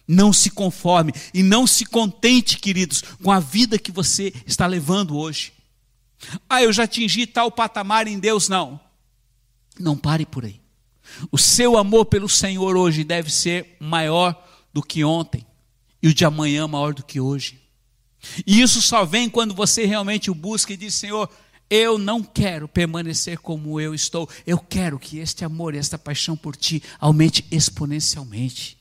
Não 0.09 0.33
se 0.33 0.51
conforme 0.51 1.13
e 1.33 1.45
não 1.45 1.65
se 1.65 1.87
contente, 1.87 2.59
queridos, 2.59 3.03
com 3.23 3.31
a 3.31 3.39
vida 3.39 3.79
que 3.79 3.93
você 3.93 4.35
está 4.45 4.67
levando 4.67 5.17
hoje. 5.17 5.53
Ah, 6.49 6.61
eu 6.61 6.73
já 6.73 6.83
atingi 6.83 7.25
tal 7.25 7.53
patamar 7.53 8.09
em 8.09 8.19
Deus, 8.19 8.49
não. 8.49 8.81
Não 9.79 9.97
pare 9.97 10.27
por 10.27 10.45
aí. 10.45 10.60
O 11.31 11.39
seu 11.39 11.77
amor 11.77 12.07
pelo 12.07 12.29
Senhor 12.29 12.77
hoje 12.77 13.05
deve 13.05 13.31
ser 13.31 13.77
maior 13.81 14.35
do 14.73 14.83
que 14.83 15.05
ontem, 15.05 15.47
e 16.03 16.09
o 16.09 16.15
de 16.15 16.25
amanhã 16.25 16.67
maior 16.67 16.95
do 16.95 17.05
que 17.05 17.21
hoje. 17.21 17.61
E 18.47 18.61
isso 18.61 18.83
só 18.83 19.05
vem 19.05 19.29
quando 19.29 19.55
você 19.55 19.85
realmente 19.87 20.31
o 20.31 20.35
busca 20.35 20.73
e 20.73 20.77
diz: 20.77 20.95
Senhor, 20.95 21.29
eu 21.69 21.97
não 21.99 22.23
quero 22.23 22.69
permanecer 22.69 23.39
como 23.39 23.81
eu 23.81 23.95
estou, 23.95 24.29
eu 24.47 24.59
quero 24.59 24.99
que 24.99 25.19
este 25.19 25.45
amor 25.45 25.75
e 25.75 25.79
esta 25.79 25.99
paixão 25.99 26.37
por 26.37 26.57
ti 26.57 26.83
aumente 26.99 27.45
exponencialmente. 27.51 28.77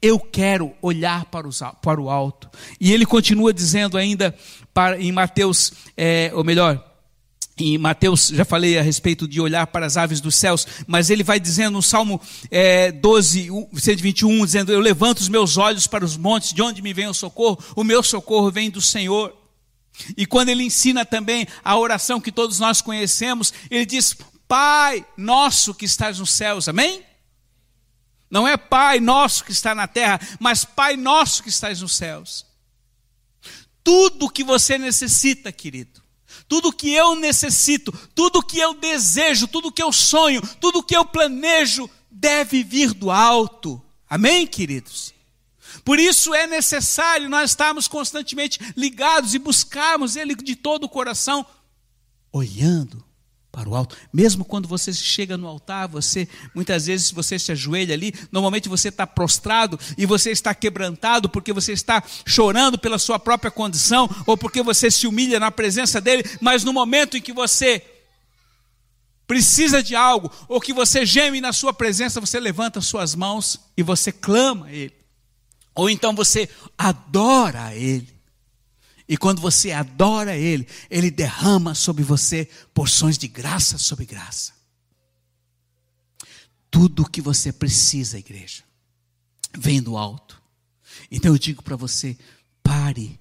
Eu 0.00 0.18
quero 0.18 0.74
olhar 0.82 1.26
para, 1.26 1.46
os, 1.46 1.60
para 1.82 2.00
o 2.00 2.10
alto. 2.10 2.50
E 2.80 2.92
ele 2.92 3.06
continua 3.06 3.52
dizendo 3.52 3.96
ainda 3.96 4.36
para, 4.74 5.00
em 5.00 5.12
Mateus, 5.12 5.72
é, 5.96 6.30
ou 6.34 6.42
melhor, 6.42 6.85
em 7.58 7.78
Mateus, 7.78 8.28
já 8.28 8.44
falei 8.44 8.78
a 8.78 8.82
respeito 8.82 9.26
de 9.26 9.40
olhar 9.40 9.66
para 9.66 9.86
as 9.86 9.96
aves 9.96 10.20
dos 10.20 10.34
céus, 10.34 10.66
mas 10.86 11.08
ele 11.08 11.24
vai 11.24 11.40
dizendo 11.40 11.74
no 11.74 11.82
Salmo 11.82 12.20
é, 12.50 12.92
12, 12.92 13.48
121, 13.74 14.44
dizendo: 14.44 14.72
Eu 14.72 14.80
levanto 14.80 15.18
os 15.18 15.28
meus 15.28 15.56
olhos 15.56 15.86
para 15.86 16.04
os 16.04 16.16
montes, 16.16 16.52
de 16.52 16.60
onde 16.60 16.82
me 16.82 16.92
vem 16.92 17.06
o 17.06 17.14
socorro? 17.14 17.58
O 17.74 17.82
meu 17.82 18.02
socorro 18.02 18.50
vem 18.50 18.70
do 18.70 18.82
Senhor. 18.82 19.34
E 20.16 20.26
quando 20.26 20.50
ele 20.50 20.62
ensina 20.62 21.06
também 21.06 21.46
a 21.64 21.78
oração 21.78 22.20
que 22.20 22.30
todos 22.30 22.60
nós 22.60 22.82
conhecemos, 22.82 23.54
ele 23.70 23.86
diz: 23.86 24.14
Pai 24.46 25.04
nosso 25.16 25.74
que 25.74 25.86
estás 25.86 26.18
nos 26.18 26.32
céus, 26.32 26.68
amém? 26.68 27.02
Não 28.30 28.46
é 28.46 28.58
Pai 28.58 29.00
nosso 29.00 29.44
que 29.44 29.52
está 29.52 29.74
na 29.74 29.86
terra, 29.86 30.20
mas 30.38 30.62
Pai 30.62 30.94
nosso 30.94 31.42
que 31.42 31.48
estás 31.48 31.80
nos 31.80 31.94
céus. 31.94 32.44
Tudo 33.82 34.28
que 34.28 34.44
você 34.44 34.76
necessita, 34.76 35.50
querido, 35.50 36.02
tudo 36.48 36.72
que 36.72 36.92
eu 36.92 37.14
necessito, 37.14 37.92
tudo 38.14 38.42
que 38.42 38.58
eu 38.58 38.74
desejo, 38.74 39.46
tudo 39.46 39.72
que 39.72 39.82
eu 39.82 39.92
sonho, 39.92 40.40
tudo 40.60 40.82
que 40.82 40.96
eu 40.96 41.04
planejo, 41.04 41.88
deve 42.10 42.62
vir 42.62 42.92
do 42.94 43.10
alto. 43.10 43.82
Amém, 44.08 44.46
queridos? 44.46 45.14
Por 45.84 45.98
isso 45.98 46.34
é 46.34 46.46
necessário 46.46 47.28
nós 47.28 47.50
estarmos 47.50 47.86
constantemente 47.86 48.58
ligados 48.76 49.34
e 49.34 49.38
buscarmos 49.38 50.16
Ele 50.16 50.34
de 50.34 50.56
todo 50.56 50.84
o 50.84 50.88
coração, 50.88 51.46
olhando 52.32 53.05
para 53.56 53.70
o 53.70 53.74
alto. 53.74 53.96
Mesmo 54.12 54.44
quando 54.44 54.68
você 54.68 54.92
chega 54.92 55.38
no 55.38 55.48
altar, 55.48 55.88
você 55.88 56.28
muitas 56.54 56.84
vezes 56.84 57.10
você 57.10 57.38
se 57.38 57.50
ajoelha 57.50 57.94
ali, 57.94 58.12
normalmente 58.30 58.68
você 58.68 58.90
está 58.90 59.06
prostrado 59.06 59.80
e 59.96 60.04
você 60.04 60.30
está 60.30 60.54
quebrantado 60.54 61.26
porque 61.26 61.54
você 61.54 61.72
está 61.72 62.02
chorando 62.26 62.76
pela 62.76 62.98
sua 62.98 63.18
própria 63.18 63.50
condição 63.50 64.10
ou 64.26 64.36
porque 64.36 64.62
você 64.62 64.90
se 64.90 65.06
humilha 65.06 65.40
na 65.40 65.50
presença 65.50 66.02
dele, 66.02 66.22
mas 66.38 66.64
no 66.64 66.72
momento 66.74 67.16
em 67.16 67.22
que 67.22 67.32
você 67.32 67.82
precisa 69.26 69.82
de 69.82 69.96
algo 69.96 70.30
ou 70.48 70.60
que 70.60 70.74
você 70.74 71.06
geme 71.06 71.40
na 71.40 71.54
sua 71.54 71.72
presença, 71.72 72.20
você 72.20 72.38
levanta 72.38 72.82
suas 72.82 73.14
mãos 73.14 73.58
e 73.74 73.82
você 73.82 74.12
clama 74.12 74.66
a 74.66 74.72
ele. 74.72 74.92
Ou 75.74 75.88
então 75.88 76.14
você 76.14 76.46
adora 76.76 77.64
a 77.64 77.74
ele. 77.74 78.15
E 79.08 79.16
quando 79.16 79.40
você 79.40 79.70
adora 79.70 80.36
Ele, 80.36 80.66
Ele 80.90 81.10
derrama 81.10 81.74
sobre 81.74 82.02
você 82.02 82.48
porções 82.74 83.16
de 83.16 83.28
graça 83.28 83.78
sobre 83.78 84.04
graça. 84.04 84.52
Tudo 86.70 87.02
o 87.02 87.08
que 87.08 87.20
você 87.20 87.52
precisa, 87.52 88.18
igreja, 88.18 88.64
vem 89.56 89.80
do 89.80 89.96
alto. 89.96 90.42
Então 91.10 91.32
eu 91.32 91.38
digo 91.38 91.62
para 91.62 91.76
você: 91.76 92.16
pare 92.62 93.20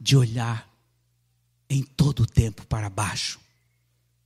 de 0.00 0.16
olhar 0.16 0.68
em 1.68 1.82
todo 1.82 2.20
o 2.24 2.26
tempo 2.26 2.66
para 2.66 2.88
baixo 2.88 3.38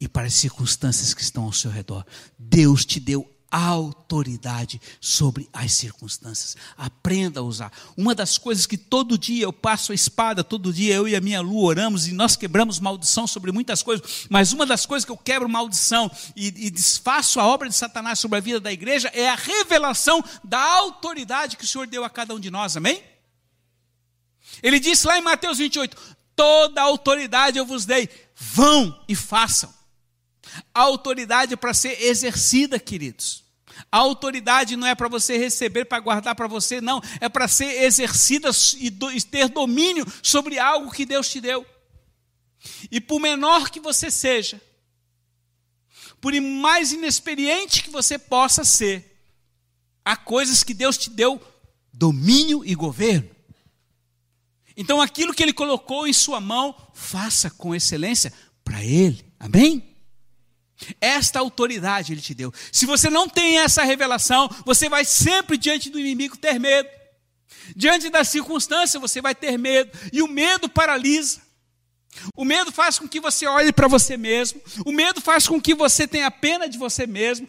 e 0.01 0.09
para 0.09 0.27
as 0.27 0.35
circunstâncias 0.35 1.13
que 1.13 1.23
estão 1.23 1.45
ao 1.45 1.53
seu 1.53 1.71
redor. 1.71 2.07
Deus 2.39 2.85
te 2.85 3.01
deu 3.01 3.34
autoridade 3.57 4.81
sobre 5.01 5.49
as 5.53 5.73
circunstâncias. 5.73 6.57
Aprenda 6.77 7.41
a 7.41 7.43
usar. 7.43 7.73
Uma 7.97 8.15
das 8.15 8.37
coisas 8.37 8.67
que 8.67 8.77
todo 8.77 9.17
dia 9.17 9.45
eu 9.45 9.53
passo 9.53 9.93
a 9.93 9.95
espada, 9.95 10.43
todo 10.43 10.73
dia 10.73 10.95
eu 10.95 11.07
e 11.07 11.15
a 11.15 11.21
minha 11.21 11.41
Lu 11.41 11.63
oramos 11.63 12.09
e 12.09 12.13
nós 12.13 12.35
quebramos 12.35 12.81
maldição 12.81 13.27
sobre 13.27 13.53
muitas 13.53 13.83
coisas, 13.83 14.27
mas 14.29 14.53
uma 14.53 14.67
das 14.67 14.85
coisas 14.85 15.05
que 15.05 15.13
eu 15.13 15.17
quebro 15.17 15.49
maldição 15.49 16.11
e, 16.35 16.47
e 16.47 16.71
desfaço 16.71 17.39
a 17.39 17.47
obra 17.47 17.69
de 17.69 17.77
Satanás 17.77 18.19
sobre 18.19 18.39
a 18.39 18.41
vida 18.41 18.59
da 18.59 18.73
igreja 18.73 19.09
é 19.15 19.29
a 19.29 19.37
revelação 19.37 20.23
da 20.43 20.61
autoridade 20.61 21.57
que 21.57 21.65
o 21.65 21.69
Senhor 21.69 21.87
deu 21.87 22.03
a 22.03 22.11
cada 22.11 22.35
um 22.35 22.41
de 22.41 22.51
nós, 22.51 22.77
amém? 22.77 23.03
Ele 24.63 24.81
disse 24.81 25.07
lá 25.07 25.17
em 25.17 25.23
Mateus 25.23 25.59
28: 25.59 25.97
Toda 26.35 26.83
autoridade 26.83 27.59
eu 27.59 27.67
vos 27.67 27.85
dei, 27.85 28.09
vão 28.35 29.01
e 29.09 29.15
façam. 29.15 29.73
A 30.75 30.81
autoridade 30.81 31.55
é 31.55 31.57
para 31.57 31.75
ser 31.75 32.03
exercida, 32.03 32.79
queridos. 32.79 33.44
A 33.91 33.99
autoridade 33.99 34.77
não 34.77 34.87
é 34.87 34.95
para 34.95 35.09
você 35.09 35.37
receber, 35.37 35.85
para 35.85 36.01
guardar 36.01 36.35
para 36.35 36.47
você, 36.47 36.81
não. 36.81 37.01
É 37.21 37.29
para 37.29 37.49
ser 37.49 37.83
exercida 37.83 38.51
e, 38.77 38.91
ter 39.23 39.49
domínio 39.49 40.07
sobre 40.23 40.59
algo 40.59 40.91
que 40.91 41.07
Deus 41.07 41.29
te 41.29 41.41
deu. 41.41 41.67
E 42.91 43.01
por 43.01 43.21
menor 43.21 43.71
que 43.71 43.81
você 43.81 44.11
seja, 44.11 44.61
por 46.21 46.33
mais 46.41 46.93
inexperiente 46.93 47.83
que 47.83 47.91
você 47.91 48.19
possa 48.19 48.65
ser, 48.65 49.21
há 50.05 50.17
coisas 50.17 50.63
que 50.63 50.75
Deus 50.75 50.97
te 50.97 51.11
deu 51.11 51.41
domínio 51.93 52.65
e 52.65 52.75
governo. 52.75 53.31
Então 54.77 55.01
aquilo 55.01 55.33
que 55.33 55.43
Ele 55.43 55.53
colocou 55.53 56.07
em 56.07 56.13
sua 56.13 56.41
mão, 56.41 56.75
faça 56.93 57.51
com 57.51 57.75
excelência 57.75 58.33
para 58.65 58.83
Ele. 58.85 59.25
Amém? 59.39 59.94
Esta 61.01 61.39
autoridade 61.39 62.13
ele 62.13 62.21
te 62.21 62.35
deu. 62.35 62.53
Se 62.73 62.85
você 62.87 63.09
não 63.09 63.29
tem 63.29 63.59
essa 63.59 63.85
revelação, 63.85 64.49
você 64.65 64.89
vai 64.89 65.05
sempre 65.05 65.57
diante 65.57 65.89
do 65.89 65.99
inimigo 65.99 66.37
ter 66.37 66.59
medo. 66.59 66.89
Diante 67.75 68.11
da 68.11 68.25
circunstância, 68.25 69.01
você 69.01 69.21
vai 69.21 69.35
ter 69.35 69.57
medo. 69.59 69.91
E 70.13 70.21
o 70.21 70.29
medo 70.29 70.69
paralisa. 70.69 71.41
O 72.37 72.45
medo 72.45 72.71
faz 72.71 72.99
com 72.99 73.09
que 73.09 73.21
você 73.21 73.47
olhe 73.47 73.73
para 73.73 73.89
você 73.89 74.17
mesmo. 74.17 74.61
O 74.85 74.93
medo 74.93 75.21
faz 75.21 75.49
com 75.49 75.61
que 75.61 75.75
você 75.75 76.07
tenha 76.07 76.31
pena 76.31 76.69
de 76.69 76.79
você 76.79 77.07
mesmo. 77.07 77.47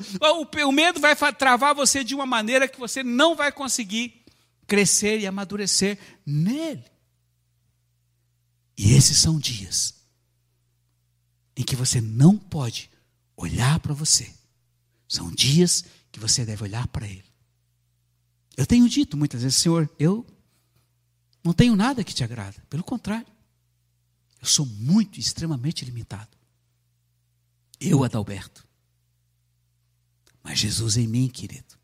O 0.66 0.72
medo 0.72 1.00
vai 1.00 1.16
travar 1.34 1.76
você 1.76 2.04
de 2.04 2.16
uma 2.16 2.26
maneira 2.26 2.68
que 2.68 2.80
você 2.80 3.04
não 3.04 3.36
vai 3.36 3.52
conseguir 3.52 4.24
crescer 4.66 5.20
e 5.20 5.28
amadurecer 5.28 5.98
nele. 6.26 6.84
E 8.78 8.94
esses 8.94 9.18
são 9.18 9.40
dias 9.40 9.94
em 11.56 11.64
que 11.64 11.76
você 11.76 12.02
não 12.02 12.38
pode 12.38 12.90
olhar 13.36 13.80
para 13.80 13.94
você. 13.94 14.32
São 15.08 15.32
dias 15.32 15.84
que 16.12 16.20
você 16.20 16.46
deve 16.46 16.64
olhar 16.64 16.88
para 16.88 17.08
ele. 17.08 17.26
Eu 18.56 18.66
tenho 18.66 18.88
dito 18.88 19.18
muitas 19.18 19.44
vezes, 19.44 19.58
Senhor, 19.58 19.90
eu 20.00 20.26
não 21.44 21.54
tenho 21.54 21.76
nada 21.76 22.04
que 22.04 22.14
te 22.14 22.24
agrada. 22.24 22.64
Pelo 22.70 22.84
contrário, 22.84 23.28
eu 24.42 24.48
sou 24.48 24.66
muito, 24.66 25.20
extremamente 25.20 25.84
limitado. 25.84 26.36
Eu, 27.80 28.04
Adalberto. 28.04 28.66
Mas 30.42 30.60
Jesus 30.60 30.96
em 30.96 31.08
mim, 31.08 31.28
querido, 31.28 31.76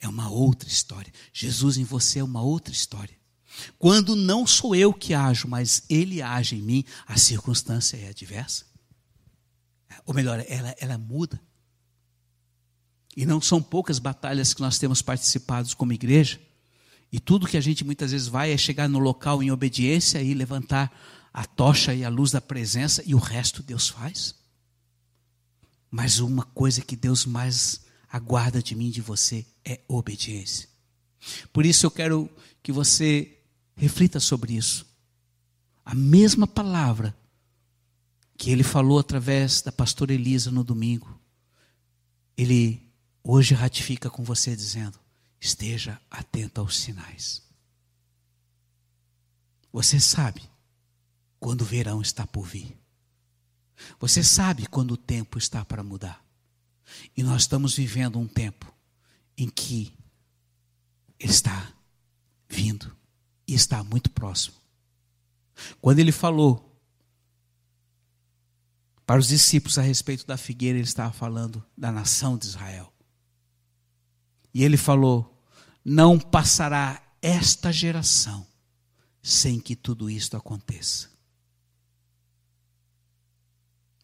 é 0.00 0.08
uma 0.08 0.30
outra 0.30 0.68
história. 0.68 1.12
Jesus 1.32 1.76
em 1.76 1.84
você 1.84 2.20
é 2.20 2.24
uma 2.24 2.42
outra 2.42 2.72
história. 2.72 3.16
Quando 3.78 4.16
não 4.16 4.46
sou 4.46 4.74
eu 4.74 4.94
que 4.94 5.12
ajo, 5.12 5.46
mas 5.46 5.84
Ele 5.88 6.22
age 6.22 6.56
em 6.56 6.62
mim, 6.62 6.84
a 7.06 7.18
circunstância 7.18 7.96
é 7.96 8.08
adversa. 8.08 8.64
Ou 10.04 10.14
melhor, 10.14 10.44
ela, 10.48 10.74
ela 10.78 10.98
muda. 10.98 11.40
E 13.16 13.26
não 13.26 13.40
são 13.40 13.62
poucas 13.62 13.98
batalhas 13.98 14.54
que 14.54 14.60
nós 14.60 14.78
temos 14.78 15.02
participado 15.02 15.74
como 15.76 15.92
igreja. 15.92 16.40
E 17.12 17.20
tudo 17.20 17.46
que 17.46 17.56
a 17.58 17.60
gente 17.60 17.84
muitas 17.84 18.12
vezes 18.12 18.26
vai 18.26 18.52
é 18.52 18.56
chegar 18.56 18.88
no 18.88 18.98
local 18.98 19.42
em 19.42 19.50
obediência 19.50 20.22
e 20.22 20.32
levantar 20.32 20.90
a 21.32 21.44
tocha 21.44 21.94
e 21.94 22.04
a 22.04 22.08
luz 22.08 22.30
da 22.30 22.40
presença, 22.40 23.02
e 23.06 23.14
o 23.14 23.18
resto 23.18 23.62
Deus 23.62 23.88
faz. 23.88 24.34
Mas 25.90 26.20
uma 26.20 26.42
coisa 26.42 26.80
que 26.82 26.96
Deus 26.96 27.26
mais 27.26 27.82
aguarda 28.10 28.62
de 28.62 28.74
mim 28.74 28.88
e 28.88 28.92
de 28.92 29.00
você 29.00 29.46
é 29.64 29.80
obediência. 29.88 30.68
Por 31.52 31.64
isso 31.64 31.86
eu 31.86 31.90
quero 31.90 32.30
que 32.62 32.72
você 32.72 33.38
reflita 33.76 34.20
sobre 34.20 34.54
isso. 34.54 34.86
A 35.84 35.94
mesma 35.94 36.46
palavra 36.46 37.16
que 38.42 38.50
ele 38.50 38.64
falou 38.64 38.98
através 38.98 39.62
da 39.62 39.70
pastora 39.70 40.12
Elisa 40.12 40.50
no 40.50 40.64
domingo, 40.64 41.16
ele 42.36 42.92
hoje 43.22 43.54
ratifica 43.54 44.10
com 44.10 44.24
você 44.24 44.56
dizendo: 44.56 44.98
esteja 45.40 46.00
atento 46.10 46.60
aos 46.60 46.76
sinais. 46.76 47.40
Você 49.72 50.00
sabe 50.00 50.42
quando 51.38 51.60
o 51.60 51.64
verão 51.64 52.02
está 52.02 52.26
por 52.26 52.44
vir. 52.44 52.76
Você 54.00 54.24
sabe 54.24 54.66
quando 54.66 54.90
o 54.90 54.96
tempo 54.96 55.38
está 55.38 55.64
para 55.64 55.84
mudar. 55.84 56.20
E 57.16 57.22
nós 57.22 57.42
estamos 57.42 57.76
vivendo 57.76 58.18
um 58.18 58.26
tempo 58.26 58.74
em 59.38 59.48
que 59.48 59.96
está 61.16 61.72
vindo 62.48 62.92
e 63.46 63.54
está 63.54 63.84
muito 63.84 64.10
próximo. 64.10 64.56
Quando 65.80 66.00
ele 66.00 66.10
falou 66.10 66.71
para 69.06 69.20
os 69.20 69.28
discípulos 69.28 69.78
a 69.78 69.82
respeito 69.82 70.26
da 70.26 70.36
figueira, 70.36 70.78
ele 70.78 70.86
estava 70.86 71.12
falando 71.12 71.64
da 71.76 71.90
nação 71.90 72.36
de 72.36 72.46
Israel. 72.46 72.92
E 74.54 74.62
ele 74.62 74.76
falou: 74.76 75.42
Não 75.84 76.18
passará 76.18 77.02
esta 77.20 77.72
geração 77.72 78.46
sem 79.22 79.60
que 79.60 79.76
tudo 79.76 80.10
isto 80.10 80.36
aconteça. 80.36 81.10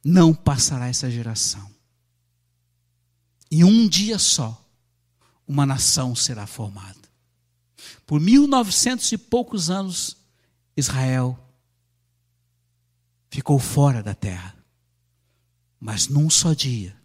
Não 0.04 0.34
passará 0.34 0.88
essa 0.88 1.10
geração 1.10 1.78
em 3.50 3.64
um 3.64 3.88
dia 3.88 4.18
só, 4.18 4.62
uma 5.46 5.64
nação 5.64 6.14
será 6.14 6.46
formada. 6.46 6.96
Por 8.06 8.20
mil 8.20 8.46
novecentos 8.46 9.10
e 9.12 9.16
poucos 9.16 9.70
anos, 9.70 10.16
Israel 10.76 11.38
ficou 13.30 13.58
fora 13.58 14.02
da 14.02 14.14
terra. 14.14 14.54
Mas 15.80 16.08
num 16.08 16.28
só 16.28 16.52
dia, 16.52 16.96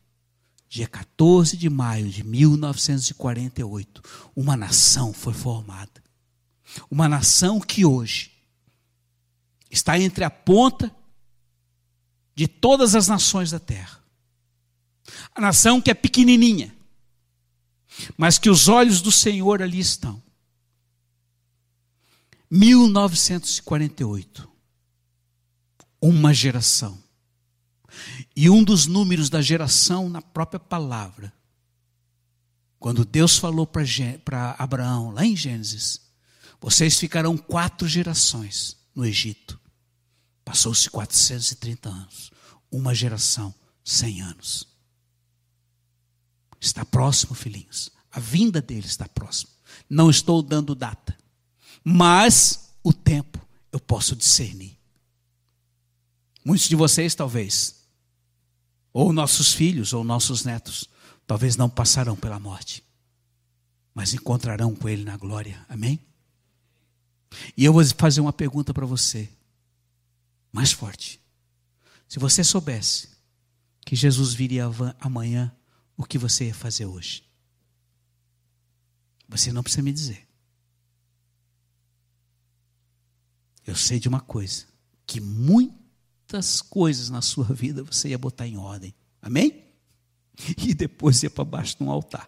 dia 0.67 0.87
14 0.87 1.55
de 1.55 1.69
maio 1.69 2.09
de 2.09 2.23
1948, 2.23 4.01
uma 4.35 4.57
nação 4.57 5.13
foi 5.13 5.33
formada. 5.33 6.03
Uma 6.89 7.07
nação 7.07 7.59
que 7.59 7.85
hoje 7.85 8.31
está 9.69 9.99
entre 9.99 10.23
a 10.23 10.29
ponta 10.29 10.91
de 12.35 12.47
todas 12.47 12.95
as 12.95 13.07
nações 13.07 13.51
da 13.51 13.59
terra. 13.59 14.01
A 15.35 15.41
nação 15.41 15.81
que 15.81 15.91
é 15.91 15.93
pequenininha, 15.93 16.75
mas 18.17 18.39
que 18.39 18.49
os 18.49 18.67
olhos 18.67 19.01
do 19.01 19.11
Senhor 19.11 19.61
ali 19.61 19.79
estão. 19.79 20.23
1948. 22.49 24.49
Uma 25.99 26.33
geração. 26.33 27.02
E 28.35 28.49
um 28.49 28.63
dos 28.63 28.87
números 28.87 29.29
da 29.29 29.41
geração 29.41 30.09
na 30.09 30.21
própria 30.21 30.59
palavra. 30.59 31.33
Quando 32.79 33.05
Deus 33.05 33.37
falou 33.37 33.67
para 33.67 34.55
Abraão, 34.57 35.11
lá 35.11 35.23
em 35.23 35.35
Gênesis, 35.35 36.01
vocês 36.59 36.99
ficarão 36.99 37.37
quatro 37.37 37.87
gerações 37.87 38.77
no 38.95 39.05
Egito. 39.05 39.59
Passou-se 40.43 40.89
430 40.89 41.89
anos. 41.89 42.31
Uma 42.71 42.93
geração, 42.93 43.53
100 43.83 44.21
anos. 44.21 44.67
Está 46.59 46.83
próximo, 46.83 47.35
filhinhos. 47.35 47.91
A 48.11 48.19
vinda 48.19 48.61
dele 48.61 48.85
está 48.85 49.07
próximo. 49.07 49.51
Não 49.89 50.09
estou 50.09 50.41
dando 50.41 50.75
data, 50.75 51.17
mas 51.83 52.73
o 52.83 52.93
tempo 52.93 53.45
eu 53.71 53.79
posso 53.79 54.15
discernir. 54.15 54.77
Muitos 56.45 56.67
de 56.67 56.75
vocês, 56.75 57.15
talvez, 57.15 57.82
ou 58.93 59.11
nossos 59.11 59.53
filhos 59.53 59.91
ou 59.91 60.03
nossos 60.03 60.45
netos, 60.45 60.87
talvez 61.25 61.57
não 61.57 61.69
passarão 61.69 62.15
pela 62.15 62.39
morte, 62.39 62.83
mas 63.93 64.13
encontrarão 64.13 64.75
com 64.75 64.87
Ele 64.87 65.03
na 65.03 65.17
glória. 65.17 65.65
Amém? 65.67 65.99
E 67.57 67.65
eu 67.65 67.73
vou 67.73 67.83
fazer 67.97 68.21
uma 68.21 68.31
pergunta 68.31 68.73
para 68.73 68.85
você, 68.85 69.27
mais 70.51 70.71
forte. 70.71 71.19
Se 72.07 72.19
você 72.19 72.43
soubesse 72.43 73.09
que 73.81 73.95
Jesus 73.95 74.33
viria 74.33 74.65
amanhã, 74.99 75.51
o 75.97 76.03
que 76.03 76.17
você 76.17 76.45
ia 76.45 76.53
fazer 76.53 76.85
hoje? 76.85 77.23
Você 79.27 79.51
não 79.51 79.63
precisa 79.63 79.81
me 79.81 79.91
dizer. 79.91 80.27
Eu 83.65 83.75
sei 83.75 83.99
de 83.99 84.07
uma 84.07 84.19
coisa: 84.19 84.65
que 85.07 85.19
muitas 86.33 86.63
coisas 86.63 87.11
na 87.11 87.21
sua 87.21 87.45
vida 87.45 87.83
você 87.83 88.09
ia 88.09 88.17
botar 88.17 88.47
em 88.47 88.57
ordem. 88.57 88.93
Amém? 89.21 89.63
E 90.57 90.73
depois 90.73 91.21
ia 91.21 91.29
para 91.29 91.45
baixo 91.45 91.77
de 91.77 91.83
um 91.83 91.91
altar, 91.91 92.27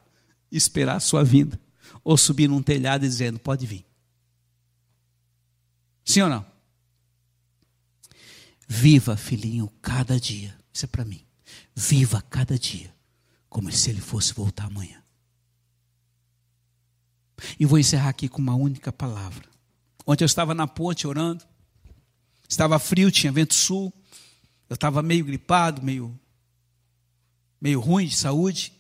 esperar 0.52 0.98
a 0.98 1.00
sua 1.00 1.24
vinda. 1.24 1.60
Ou 2.04 2.15
subir 2.15 2.48
num 2.48 2.62
telhado 2.62 3.02
dizendo: 3.02 3.39
pode 3.39 3.65
vir. 3.65 3.84
Sim 6.04 6.22
ou 6.22 6.30
não? 6.30 6.46
Viva, 8.68 9.18
filhinho, 9.18 9.68
cada 9.82 10.20
dia. 10.20 10.56
Isso 10.72 10.86
é 10.86 10.88
para 10.88 11.04
mim. 11.04 11.26
Viva 11.76 12.22
cada 12.30 12.60
dia 12.60 12.94
como 13.50 13.72
se 13.72 13.89
ele 13.89 14.02
fosse 14.02 14.34
voltar 14.34 14.65
amanhã. 14.65 15.02
E 17.60 17.65
vou 17.65 17.80
encerrar 17.80 18.10
aqui 18.10 18.30
com 18.30 18.39
uma 18.39 18.54
única 18.54 18.94
palavra. 18.94 19.50
Ontem 20.06 20.24
eu 20.24 20.28
estava 20.28 20.54
na 20.54 20.68
ponte 20.68 21.08
orando, 21.08 21.44
estava 22.48 22.80
frio, 22.80 23.12
tinha 23.12 23.32
vento 23.32 23.54
sul, 23.54 23.94
eu 24.70 24.76
estava 24.76 25.02
meio 25.02 25.26
gripado, 25.26 25.82
meio, 25.82 26.18
meio 27.62 27.80
ruim 27.80 28.08
de 28.08 28.16
saúde, 28.16 28.74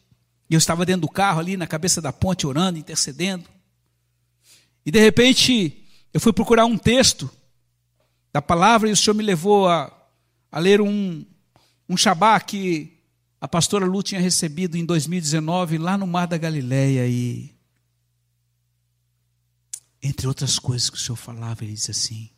e 0.49 0.53
eu 0.53 0.57
estava 0.57 0.85
dentro 0.85 1.01
do 1.01 1.09
carro 1.09 1.39
ali 1.39 1.57
na 1.57 1.67
cabeça 1.67 2.01
da 2.01 2.13
ponte 2.13 2.45
orando, 2.45 2.77
intercedendo. 2.77 3.45
E 4.85 4.91
de 4.91 4.99
repente 4.99 5.83
eu 6.13 6.19
fui 6.19 6.31
procurar 6.31 6.65
um 6.65 6.77
texto 6.77 7.29
da 8.31 8.41
palavra 8.41 8.89
e 8.89 8.91
o 8.91 8.97
Senhor 8.97 9.15
me 9.15 9.23
levou 9.23 9.67
a, 9.67 9.91
a 10.51 10.59
ler 10.59 10.81
um, 10.81 11.25
um 11.89 11.97
Shabá 11.97 12.39
que 12.39 12.95
a 13.39 13.47
pastora 13.47 13.85
Lu 13.85 14.03
tinha 14.03 14.21
recebido 14.21 14.77
em 14.77 14.85
2019 14.85 15.77
lá 15.77 15.97
no 15.97 16.07
Mar 16.07 16.27
da 16.27 16.37
Galileia. 16.37 17.07
E 17.07 17.55
entre 20.01 20.27
outras 20.27 20.59
coisas 20.59 20.89
que 20.89 20.97
o 20.97 20.99
Senhor 20.99 21.15
falava, 21.15 21.63
ele 21.63 21.73
diz 21.73 21.89
assim: 21.89 22.29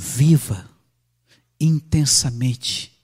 viva 0.00 0.66
intensamente, 1.60 2.98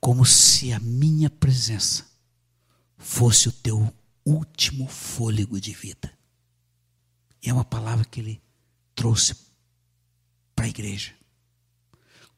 como 0.00 0.24
se 0.24 0.72
a 0.72 0.78
minha 0.78 1.28
presença 1.28 2.06
fosse 2.96 3.48
o 3.48 3.52
teu 3.52 3.92
último 4.24 4.86
fôlego 4.86 5.60
de 5.60 5.72
vida. 5.72 6.16
E 7.42 7.50
é 7.50 7.52
uma 7.52 7.64
palavra 7.64 8.04
que 8.04 8.20
ele 8.20 8.40
trouxe 8.94 9.34
para 10.54 10.66
a 10.66 10.68
igreja. 10.68 11.12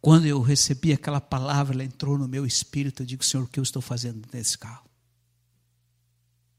Quando 0.01 0.25
eu 0.25 0.41
recebi 0.41 0.91
aquela 0.91 1.21
palavra, 1.21 1.75
ela 1.75 1.85
entrou 1.85 2.17
no 2.17 2.27
meu 2.27 2.47
espírito. 2.47 3.03
Eu 3.03 3.07
digo, 3.07 3.23
Senhor, 3.23 3.45
o 3.45 3.49
que 3.49 3.61
eu 3.61 3.63
estou 3.63 3.83
fazendo 3.83 4.27
nesse 4.33 4.57
carro? 4.57 4.89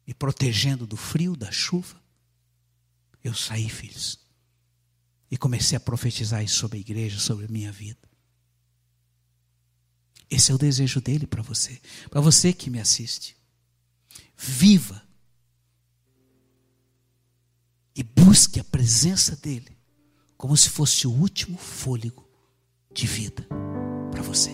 Me 0.05 0.13
protegendo 0.13 0.85
do 0.85 0.95
frio, 0.95 1.35
da 1.35 1.51
chuva. 1.51 1.99
Eu 3.23 3.33
saí, 3.33 3.67
filhos, 3.67 4.24
e 5.29 5.37
comecei 5.37 5.75
a 5.75 5.79
profetizar 5.79 6.43
isso 6.43 6.55
sobre 6.55 6.77
a 6.77 6.81
igreja, 6.81 7.19
sobre 7.19 7.45
a 7.45 7.49
minha 7.49 7.71
vida. 7.71 7.99
Esse 10.29 10.51
é 10.51 10.55
o 10.55 10.57
desejo 10.57 11.01
dele 11.01 11.27
para 11.27 11.41
você, 11.41 11.79
para 12.09 12.21
você 12.21 12.51
que 12.51 12.69
me 12.69 12.79
assiste. 12.79 13.35
Viva 14.37 15.01
e 17.95 18.03
busque 18.03 18.59
a 18.59 18.63
presença 18.63 19.35
dele 19.35 19.77
como 20.37 20.55
se 20.57 20.69
fosse 20.69 21.07
o 21.07 21.11
último 21.11 21.57
fôlego 21.57 22.27
de 22.93 23.07
vida 23.07 23.47
para 24.11 24.21
você. 24.21 24.51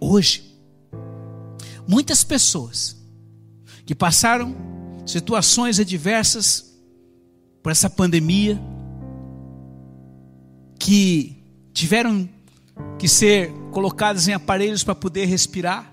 Hoje, 0.00 0.58
muitas 1.86 2.24
pessoas 2.24 2.96
que 3.84 3.94
passaram 3.94 4.56
situações 5.06 5.78
adversas 5.78 6.74
por 7.62 7.70
essa 7.70 7.88
pandemia, 7.88 8.60
que 10.78 11.36
tiveram 11.72 12.28
que 12.98 13.08
ser 13.08 13.52
colocadas 13.70 14.28
em 14.28 14.32
aparelhos 14.32 14.84
para 14.84 14.94
poder 14.94 15.26
respirar, 15.26 15.92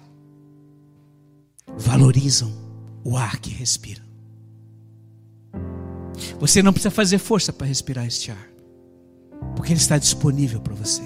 valorizam 1.78 2.52
o 3.04 3.18
ar 3.18 3.40
que 3.40 3.50
respira. 3.50 4.02
Você 6.40 6.62
não 6.62 6.74
precisa 6.74 6.92
fazer 6.92 7.18
força 7.18 7.52
para 7.52 7.68
respirar 7.68 8.06
este 8.06 8.32
ar, 8.32 8.50
porque 9.56 9.72
ele 9.72 9.80
está 9.80 9.98
disponível 9.98 10.62
para 10.62 10.74
você. 10.74 11.02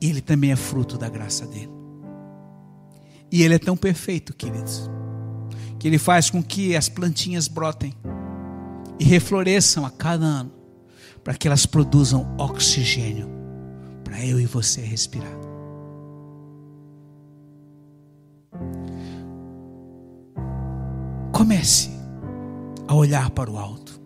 E 0.00 0.08
ele 0.08 0.20
também 0.20 0.52
é 0.52 0.56
fruto 0.56 0.96
da 0.96 1.08
graça 1.08 1.46
dele. 1.46 1.70
E 3.30 3.42
ele 3.42 3.54
é 3.54 3.58
tão 3.58 3.76
perfeito, 3.76 4.34
queridos, 4.34 4.90
que 5.78 5.86
ele 5.86 5.98
faz 5.98 6.30
com 6.30 6.42
que 6.42 6.74
as 6.74 6.88
plantinhas 6.88 7.46
brotem 7.46 7.94
e 8.98 9.04
refloresçam 9.04 9.86
a 9.86 9.90
cada 9.90 10.24
ano, 10.24 10.52
para 11.22 11.34
que 11.34 11.46
elas 11.46 11.66
produzam 11.66 12.34
oxigênio 12.38 13.28
para 14.04 14.24
eu 14.24 14.40
e 14.40 14.46
você 14.46 14.80
respirar. 14.80 15.32
Comece 21.32 21.90
a 22.86 22.94
olhar 22.94 23.30
para 23.30 23.50
o 23.50 23.58
alto. 23.58 24.00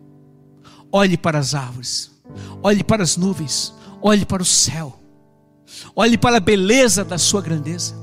Olhe 0.92 1.16
para 1.16 1.38
as 1.38 1.55
árvores. 1.55 2.11
Olhe 2.62 2.85
para 2.85 3.03
as 3.03 3.16
nuvens. 3.16 3.74
Olhe 4.00 4.24
para 4.24 4.42
o 4.42 4.46
céu. 4.46 4.98
Olhe 5.96 6.16
para 6.16 6.37
a 6.37 6.40
beleza 6.40 7.05
da 7.05 7.18
sua 7.18 7.40
grandeza. 7.40 7.94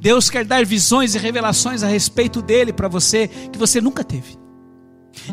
Deus 0.00 0.30
quer 0.30 0.44
dar 0.44 0.64
visões 0.64 1.14
e 1.14 1.18
revelações 1.18 1.82
a 1.82 1.86
respeito 1.86 2.40
dele 2.42 2.72
para 2.72 2.88
você 2.88 3.28
que 3.28 3.58
você 3.58 3.80
nunca 3.80 4.02
teve. 4.02 4.38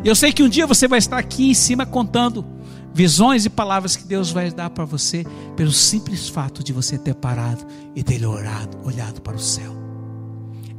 Eu 0.04 0.16
sei 0.16 0.32
que 0.32 0.44
um 0.44 0.50
dia 0.50 0.68
você 0.68 0.88
vai 0.88 1.00
estar 1.00 1.18
aqui 1.18 1.50
em 1.50 1.54
cima 1.54 1.86
contando 1.86 2.46
visões 2.94 3.46
e 3.46 3.50
palavras 3.50 3.96
que 3.96 4.04
Deus 4.04 4.32
vai 4.32 4.52
dar 4.52 4.70
para 4.70 4.86
você 4.86 5.26
pelo 5.56 5.72
simples 5.72 6.28
fato 6.28 6.64
de 6.64 6.74
você 6.74 6.98
ter 6.98 7.16
parado 7.16 7.66
e 7.96 8.04
ter 8.04 8.26
orado, 8.26 8.78
olhado 8.84 9.22
para 9.22 9.36
o 9.36 9.40
céu. 9.40 9.74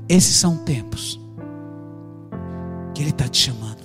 Esses 0.09 0.37
são 0.37 0.59
tempos 0.59 1.21
que 2.95 3.03
Ele 3.03 3.11
está 3.11 3.29
te 3.29 3.39
chamando. 3.39 3.83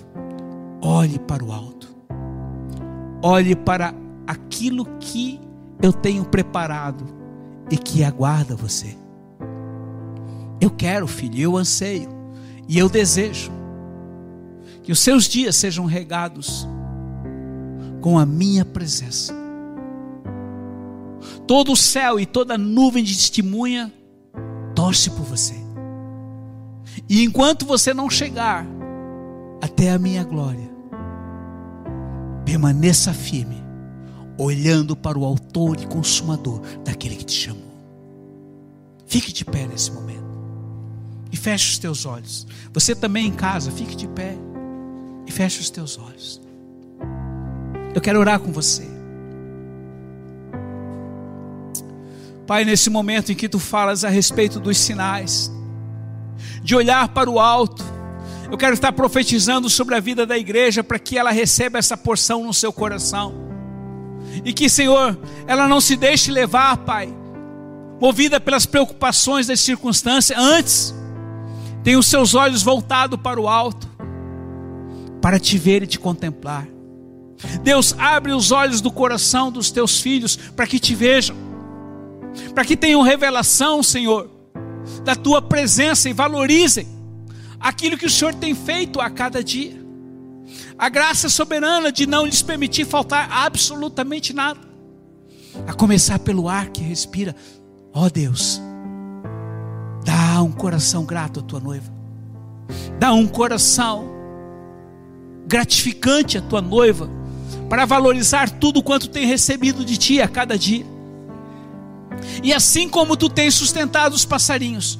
Olhe 0.82 1.20
para 1.20 1.44
o 1.44 1.52
alto. 1.52 1.96
Olhe 3.22 3.56
para 3.56 3.94
aquilo 4.26 4.86
que 5.00 5.40
eu 5.82 5.94
tenho 5.94 6.26
preparado 6.26 7.06
e 7.72 7.78
que 7.78 8.04
aguarda 8.04 8.56
você. 8.56 8.96
Eu 10.60 10.70
quero, 10.70 11.08
filho, 11.08 11.40
eu 11.40 11.58
anseio 11.58 12.10
e 12.68 12.78
eu 12.78 12.90
desejo 12.90 13.52
que 14.84 14.92
os 14.92 15.00
seus 15.00 15.26
dias 15.26 15.56
sejam 15.56 15.86
regados 15.86 16.68
com 18.02 18.18
a 18.18 18.26
minha 18.26 18.64
presença. 18.64 19.34
Todo 21.46 21.72
o 21.72 21.78
céu 21.78 22.20
e 22.20 22.26
toda 22.26 22.58
nuvem 22.58 23.04
de 23.04 23.16
testemunha 23.16 23.92
torce 24.76 25.10
por 25.10 25.24
você. 25.24 25.56
E 27.10 27.24
enquanto 27.24 27.66
você 27.66 27.94
não 27.94 28.10
chegar 28.10 28.66
até 29.62 29.92
a 29.92 30.00
minha 30.00 30.24
glória. 30.24 30.70
Permaneça 32.46 33.14
firme, 33.14 33.62
olhando 34.38 34.96
para 34.96 35.18
o 35.18 35.26
Autor 35.26 35.80
e 35.82 35.86
Consumador 35.86 36.62
daquele 36.84 37.16
que 37.16 37.26
te 37.26 37.34
chamou. 37.34 37.68
Fique 39.06 39.32
de 39.32 39.44
pé 39.44 39.68
nesse 39.68 39.92
momento 39.92 40.28
e 41.32 41.38
feche 41.38 41.72
os 41.72 41.78
teus 41.78 42.06
olhos. 42.06 42.48
Você 42.74 42.96
também 42.96 43.28
em 43.28 43.34
casa, 43.34 43.72
fique 43.72 43.96
de 43.96 44.08
pé 44.08 44.38
e 45.26 45.32
feche 45.32 45.60
os 45.60 45.70
teus 45.70 45.98
olhos. 45.98 46.42
Eu 47.98 48.02
quero 48.02 48.20
orar 48.20 48.40
com 48.40 48.52
você. 48.52 48.88
Pai, 52.46 52.64
nesse 52.64 52.92
momento 52.92 53.32
em 53.32 53.36
que 53.36 53.50
tu 53.50 53.58
falas 53.58 54.06
a 54.06 54.10
respeito 54.10 54.60
dos 54.60 54.78
sinais, 54.78 55.52
de 56.62 56.76
olhar 56.76 57.08
para 57.08 57.28
o 57.28 57.40
alto, 57.40 57.84
eu 58.52 58.56
quero 58.56 58.76
estar 58.76 58.92
profetizando 58.92 59.68
sobre 59.68 59.96
a 59.96 60.00
vida 60.00 60.28
da 60.28 60.38
igreja 60.38 60.84
para 60.84 61.00
que 61.00 61.18
ela 61.18 61.32
receba 61.32 61.80
essa 61.80 61.98
porção 61.98 62.44
no 62.44 62.54
seu 62.54 62.72
coração. 62.72 63.34
E 64.46 64.54
que, 64.54 64.70
Senhor, 64.70 65.18
ela 65.48 65.68
não 65.68 65.82
se 65.82 65.96
deixe 65.96 66.30
levar, 66.30 66.78
Pai, 66.78 67.12
movida 68.00 68.40
pelas 68.40 68.68
preocupações 68.68 69.48
das 69.48 69.60
circunstâncias. 69.60 70.38
Antes, 70.38 70.94
tenha 71.84 71.98
os 71.98 72.06
seus 72.06 72.36
olhos 72.36 72.62
voltados 72.62 73.20
para 73.20 73.42
o 73.42 73.48
alto, 73.48 73.90
para 75.20 75.40
te 75.40 75.58
ver 75.58 75.82
e 75.82 75.88
te 75.88 75.98
contemplar. 75.98 76.77
Deus, 77.62 77.94
abre 77.98 78.32
os 78.32 78.52
olhos 78.52 78.82
do 78.82 78.92
coração 78.92 79.52
dos 79.52 79.70
teus 79.70 80.02
filhos 80.02 80.36
para 80.36 80.66
que 80.66 80.80
te 80.80 80.96
vejam, 80.96 81.36
para 82.54 82.66
que 82.66 82.76
tenham 82.76 83.02
revelação, 83.02 83.84
Senhor, 83.84 84.30
da 85.04 85.16
tua 85.16 85.42
presença 85.42 86.10
e 86.10 86.14
valorizem 86.14 86.88
aquilo 87.60 87.98
que 87.98 88.06
o 88.06 88.10
Senhor 88.10 88.34
tem 88.34 88.56
feito 88.56 89.00
a 89.00 89.10
cada 89.10 89.44
dia. 89.44 89.86
A 90.78 90.90
graça 90.90 91.30
soberana 91.30 91.92
de 91.92 92.06
não 92.06 92.26
lhes 92.26 92.42
permitir 92.42 92.86
faltar 92.86 93.30
absolutamente 93.32 94.34
nada. 94.34 94.60
A 95.66 95.74
começar 95.74 96.20
pelo 96.20 96.48
ar 96.48 96.70
que 96.70 96.82
respira. 96.82 97.36
Ó 97.94 98.06
oh 98.06 98.10
Deus, 98.10 98.62
dá 100.06 100.42
um 100.42 100.52
coração 100.52 101.04
grato 101.04 101.40
à 101.40 101.44
tua 101.44 101.60
noiva. 101.60 101.92
Dá 103.00 103.12
um 103.14 103.28
coração 103.28 104.08
gratificante 105.48 106.38
à 106.38 106.42
tua 106.42 106.62
noiva. 106.62 107.10
Para 107.70 107.86
valorizar 107.86 108.50
tudo 108.50 108.82
quanto 108.82 109.10
tem 109.10 109.26
recebido 109.26 109.84
de 109.84 109.98
ti 109.98 110.22
a 110.22 110.28
cada 110.28 110.58
dia. 110.58 110.86
E 112.44 112.54
assim 112.54 112.88
como 112.88 113.16
tu 113.16 113.30
tens 113.30 113.54
sustentado 113.56 114.14
os 114.14 114.26
passarinhos, 114.26 114.98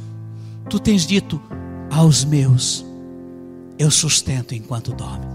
tu 0.70 0.80
tens 0.80 1.06
dito: 1.06 1.42
aos 1.90 2.24
meus 2.24 2.86
eu 3.80 3.92
sustento 3.92 4.56
enquanto 4.56 4.94
dorme. 4.94 5.26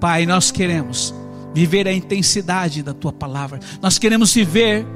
Pai, 0.00 0.26
nós 0.26 0.50
queremos 0.50 1.14
viver 1.54 1.86
a 1.86 1.92
intensidade 1.92 2.82
da 2.82 2.94
tua 2.94 3.12
palavra, 3.12 3.60
nós 3.82 3.98
queremos 3.98 4.32
viver 4.32 4.86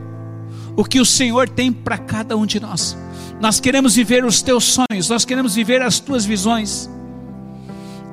o 0.76 0.84
que 0.84 1.00
o 1.00 1.04
Senhor 1.04 1.48
tem 1.48 1.72
para 1.72 1.98
cada 1.98 2.36
um 2.36 2.46
de 2.46 2.58
nós, 2.58 2.96
nós 3.40 3.60
queremos 3.60 3.94
viver 3.94 4.24
os 4.24 4.40
teus 4.40 4.64
sonhos, 4.64 5.08
nós 5.08 5.24
queremos 5.24 5.54
viver 5.54 5.82
as 5.82 6.00
tuas 6.00 6.24
visões. 6.24 6.88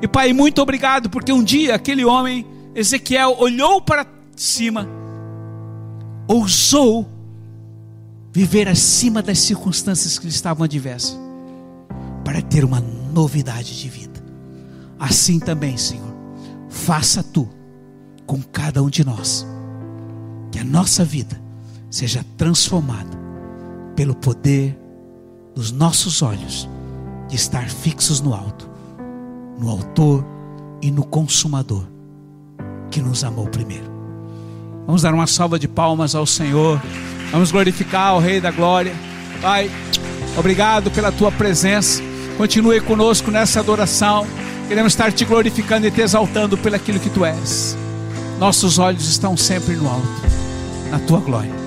E 0.01 0.07
Pai, 0.07 0.33
muito 0.33 0.61
obrigado, 0.61 1.09
porque 1.09 1.31
um 1.31 1.43
dia 1.43 1.75
aquele 1.75 2.03
homem, 2.03 2.45
Ezequiel, 2.73 3.35
olhou 3.37 3.81
para 3.81 4.05
cima, 4.35 4.87
ousou 6.27 7.07
viver 8.33 8.67
acima 8.67 9.21
das 9.21 9.39
circunstâncias 9.39 10.17
que 10.17 10.25
lhe 10.25 10.31
estavam 10.31 10.63
adversas, 10.63 11.19
para 12.23 12.41
ter 12.41 12.63
uma 12.63 12.81
novidade 13.13 13.79
de 13.79 13.89
vida. 13.89 14.23
Assim 14.97 15.39
também, 15.39 15.77
Senhor, 15.77 16.13
faça 16.69 17.21
tu 17.21 17.47
com 18.25 18.41
cada 18.41 18.81
um 18.81 18.89
de 18.89 19.04
nós, 19.04 19.45
que 20.52 20.60
a 20.60 20.63
nossa 20.63 21.04
vida 21.04 21.39
seja 21.89 22.25
transformada 22.37 23.19
pelo 23.95 24.15
poder 24.15 24.79
dos 25.54 25.71
nossos 25.71 26.21
olhos 26.21 26.67
de 27.27 27.35
estar 27.35 27.69
fixos 27.69 28.21
no 28.21 28.33
alto, 28.33 28.71
no 29.62 29.69
Autor 29.69 30.25
e 30.81 30.89
no 30.89 31.05
Consumador 31.05 31.83
que 32.89 32.99
nos 32.99 33.23
amou 33.23 33.47
primeiro. 33.47 33.89
Vamos 34.87 35.03
dar 35.03 35.13
uma 35.13 35.27
salva 35.27 35.59
de 35.59 35.67
palmas 35.67 36.15
ao 36.15 36.25
Senhor. 36.25 36.81
Vamos 37.31 37.51
glorificar 37.51 38.15
o 38.15 38.19
Rei 38.19 38.41
da 38.41 38.49
Glória. 38.51 38.93
Pai, 39.39 39.69
obrigado 40.35 40.89
pela 40.89 41.12
tua 41.12 41.31
presença. 41.31 42.01
Continue 42.37 42.81
conosco 42.81 43.29
nessa 43.29 43.59
adoração. 43.59 44.25
Queremos 44.67 44.93
estar 44.93 45.13
te 45.13 45.23
glorificando 45.23 45.85
e 45.85 45.91
te 45.91 46.01
exaltando 46.01 46.57
pelo 46.57 46.75
aquilo 46.75 46.99
que 46.99 47.09
tu 47.09 47.23
és. 47.23 47.77
Nossos 48.39 48.79
olhos 48.79 49.07
estão 49.07 49.37
sempre 49.37 49.75
no 49.75 49.87
alto, 49.87 50.07
na 50.89 50.99
tua 50.99 51.19
glória. 51.19 51.60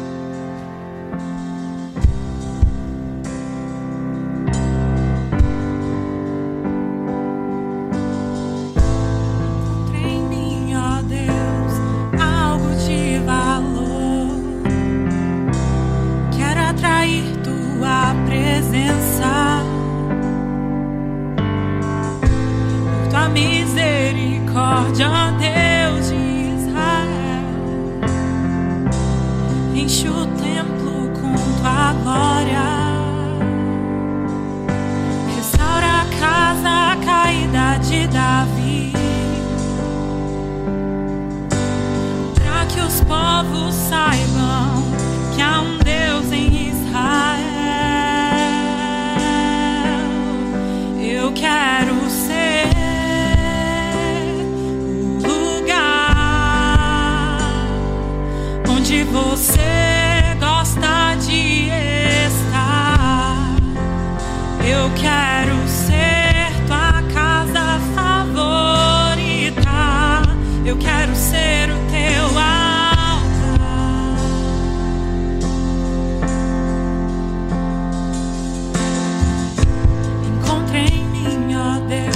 Mim, 81.65 82.09
ó 82.11 82.14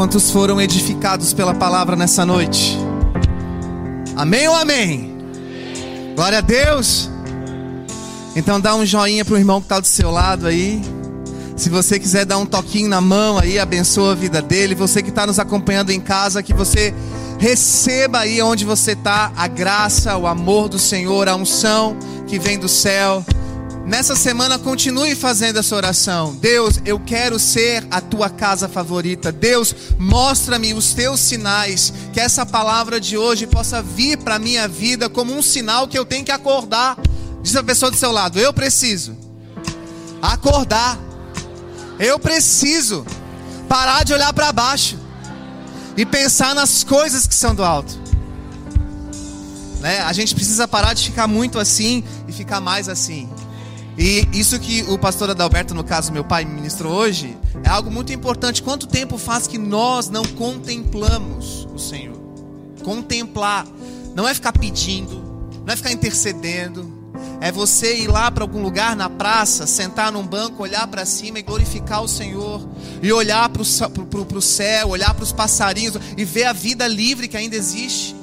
quantos 0.00 0.30
foram 0.30 0.58
edificados 0.58 1.34
pela 1.34 1.52
palavra 1.52 1.94
nessa 1.94 2.24
noite? 2.24 2.78
Amém 4.16 4.48
ou 4.48 4.54
amém? 4.54 5.14
Glória 6.16 6.38
a 6.38 6.40
Deus. 6.40 7.10
Então 8.34 8.58
dá 8.58 8.74
um 8.74 8.86
joinha 8.86 9.26
pro 9.26 9.36
irmão 9.36 9.60
que 9.60 9.66
está 9.66 9.78
do 9.78 9.86
seu 9.86 10.10
lado 10.10 10.46
aí. 10.46 10.80
Se 11.54 11.68
você 11.68 12.00
quiser 12.00 12.24
dar 12.24 12.38
um 12.38 12.46
toquinho 12.46 12.88
na 12.88 12.98
mão 12.98 13.38
aí, 13.38 13.58
abençoa 13.58 14.12
a 14.12 14.14
vida 14.14 14.40
dele. 14.40 14.74
Você 14.74 15.02
que 15.02 15.10
está 15.10 15.26
nos 15.26 15.38
acompanhando 15.38 15.90
em 15.90 16.00
casa, 16.00 16.42
que 16.42 16.54
você 16.54 16.94
receba 17.38 18.20
aí 18.20 18.40
onde 18.40 18.64
você 18.64 18.92
está 18.92 19.30
a 19.36 19.46
graça, 19.46 20.16
o 20.16 20.26
amor 20.26 20.70
do 20.70 20.78
Senhor, 20.78 21.28
a 21.28 21.36
unção 21.36 21.94
que 22.26 22.38
vem 22.38 22.58
do 22.58 22.70
céu. 22.70 23.22
Nessa 23.90 24.14
semana, 24.14 24.56
continue 24.56 25.16
fazendo 25.16 25.58
essa 25.58 25.74
oração. 25.74 26.36
Deus, 26.36 26.80
eu 26.86 27.00
quero 27.00 27.40
ser 27.40 27.84
a 27.90 28.00
tua 28.00 28.30
casa 28.30 28.68
favorita. 28.68 29.32
Deus, 29.32 29.74
mostra-me 29.98 30.72
os 30.72 30.94
teus 30.94 31.18
sinais. 31.18 31.92
Que 32.12 32.20
essa 32.20 32.46
palavra 32.46 33.00
de 33.00 33.18
hoje 33.18 33.48
possa 33.48 33.82
vir 33.82 34.16
para 34.18 34.36
a 34.36 34.38
minha 34.38 34.68
vida 34.68 35.08
como 35.08 35.34
um 35.34 35.42
sinal 35.42 35.88
que 35.88 35.98
eu 35.98 36.04
tenho 36.04 36.24
que 36.24 36.30
acordar. 36.30 36.96
Diz 37.42 37.56
a 37.56 37.64
pessoa 37.64 37.90
do 37.90 37.96
seu 37.96 38.12
lado: 38.12 38.38
Eu 38.38 38.52
preciso 38.52 39.18
acordar. 40.22 40.96
Eu 41.98 42.16
preciso 42.16 43.04
parar 43.68 44.04
de 44.04 44.14
olhar 44.14 44.32
para 44.32 44.52
baixo 44.52 44.96
e 45.96 46.06
pensar 46.06 46.54
nas 46.54 46.84
coisas 46.84 47.26
que 47.26 47.34
são 47.34 47.56
do 47.56 47.64
alto. 47.64 47.98
Né? 49.80 49.98
A 50.02 50.12
gente 50.12 50.32
precisa 50.32 50.68
parar 50.68 50.94
de 50.94 51.02
ficar 51.02 51.26
muito 51.26 51.58
assim 51.58 52.04
e 52.28 52.32
ficar 52.32 52.60
mais 52.60 52.88
assim. 52.88 53.28
E 54.00 54.26
isso 54.32 54.58
que 54.58 54.82
o 54.84 54.98
pastor 54.98 55.28
Adalberto, 55.28 55.74
no 55.74 55.84
caso 55.84 56.10
meu 56.10 56.24
pai, 56.24 56.42
ministrou 56.42 56.90
hoje, 56.90 57.36
é 57.62 57.68
algo 57.68 57.90
muito 57.90 58.10
importante. 58.14 58.62
Quanto 58.62 58.86
tempo 58.86 59.18
faz 59.18 59.46
que 59.46 59.58
nós 59.58 60.08
não 60.08 60.24
contemplamos 60.24 61.68
o 61.70 61.78
Senhor? 61.78 62.16
Contemplar 62.82 63.66
não 64.14 64.26
é 64.26 64.32
ficar 64.32 64.54
pedindo, 64.54 65.22
não 65.66 65.74
é 65.74 65.76
ficar 65.76 65.92
intercedendo, 65.92 66.90
é 67.42 67.52
você 67.52 67.94
ir 67.98 68.06
lá 68.06 68.30
para 68.30 68.42
algum 68.42 68.62
lugar 68.62 68.96
na 68.96 69.10
praça, 69.10 69.66
sentar 69.66 70.10
num 70.10 70.26
banco, 70.26 70.62
olhar 70.62 70.86
para 70.86 71.04
cima 71.04 71.38
e 71.38 71.42
glorificar 71.42 72.02
o 72.02 72.08
Senhor, 72.08 72.66
e 73.02 73.12
olhar 73.12 73.50
para 73.50 73.60
o 73.60 74.40
céu, 74.40 74.88
olhar 74.88 75.12
para 75.12 75.24
os 75.24 75.32
passarinhos 75.32 75.96
e 76.16 76.24
ver 76.24 76.44
a 76.44 76.54
vida 76.54 76.88
livre 76.88 77.28
que 77.28 77.36
ainda 77.36 77.54
existe. 77.54 78.16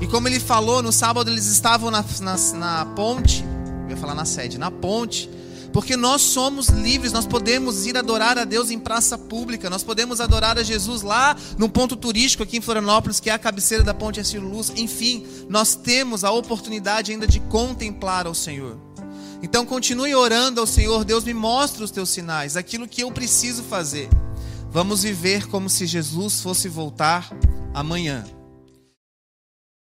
E 0.00 0.06
como 0.06 0.28
ele 0.28 0.38
falou, 0.38 0.80
no 0.80 0.92
sábado 0.92 1.28
eles 1.28 1.46
estavam 1.46 1.90
na, 1.90 2.04
na, 2.20 2.36
na 2.54 2.86
ponte, 2.94 3.44
eu 3.88 3.96
ia 3.96 4.00
falar 4.00 4.14
na 4.14 4.24
sede, 4.24 4.58
na 4.58 4.70
ponte, 4.70 5.28
porque 5.72 5.96
nós 5.96 6.22
somos 6.22 6.68
livres, 6.68 7.12
nós 7.12 7.26
podemos 7.26 7.86
ir 7.86 7.96
adorar 7.96 8.38
a 8.38 8.44
Deus 8.44 8.70
em 8.70 8.78
praça 8.78 9.18
pública, 9.18 9.68
nós 9.68 9.82
podemos 9.82 10.20
adorar 10.20 10.58
a 10.58 10.62
Jesus 10.62 11.02
lá 11.02 11.36
num 11.56 11.68
ponto 11.68 11.96
turístico 11.96 12.42
aqui 12.42 12.56
em 12.56 12.60
Florianópolis, 12.60 13.20
que 13.20 13.30
é 13.30 13.32
a 13.32 13.38
cabeceira 13.38 13.84
da 13.84 13.92
Ponte 13.92 14.20
Acilo 14.20 14.48
Luz. 14.48 14.72
Enfim, 14.76 15.26
nós 15.48 15.74
temos 15.74 16.24
a 16.24 16.30
oportunidade 16.30 17.12
ainda 17.12 17.26
de 17.26 17.40
contemplar 17.40 18.26
ao 18.26 18.34
Senhor. 18.34 18.78
Então 19.42 19.64
continue 19.64 20.14
orando 20.14 20.60
ao 20.60 20.66
Senhor, 20.66 21.04
Deus 21.04 21.24
me 21.24 21.34
mostra 21.34 21.84
os 21.84 21.90
teus 21.90 22.08
sinais, 22.08 22.56
aquilo 22.56 22.88
que 22.88 23.02
eu 23.02 23.12
preciso 23.12 23.62
fazer. 23.62 24.08
Vamos 24.70 25.02
viver 25.02 25.46
como 25.48 25.68
se 25.68 25.86
Jesus 25.86 26.40
fosse 26.40 26.68
voltar 26.68 27.30
amanhã. 27.72 28.24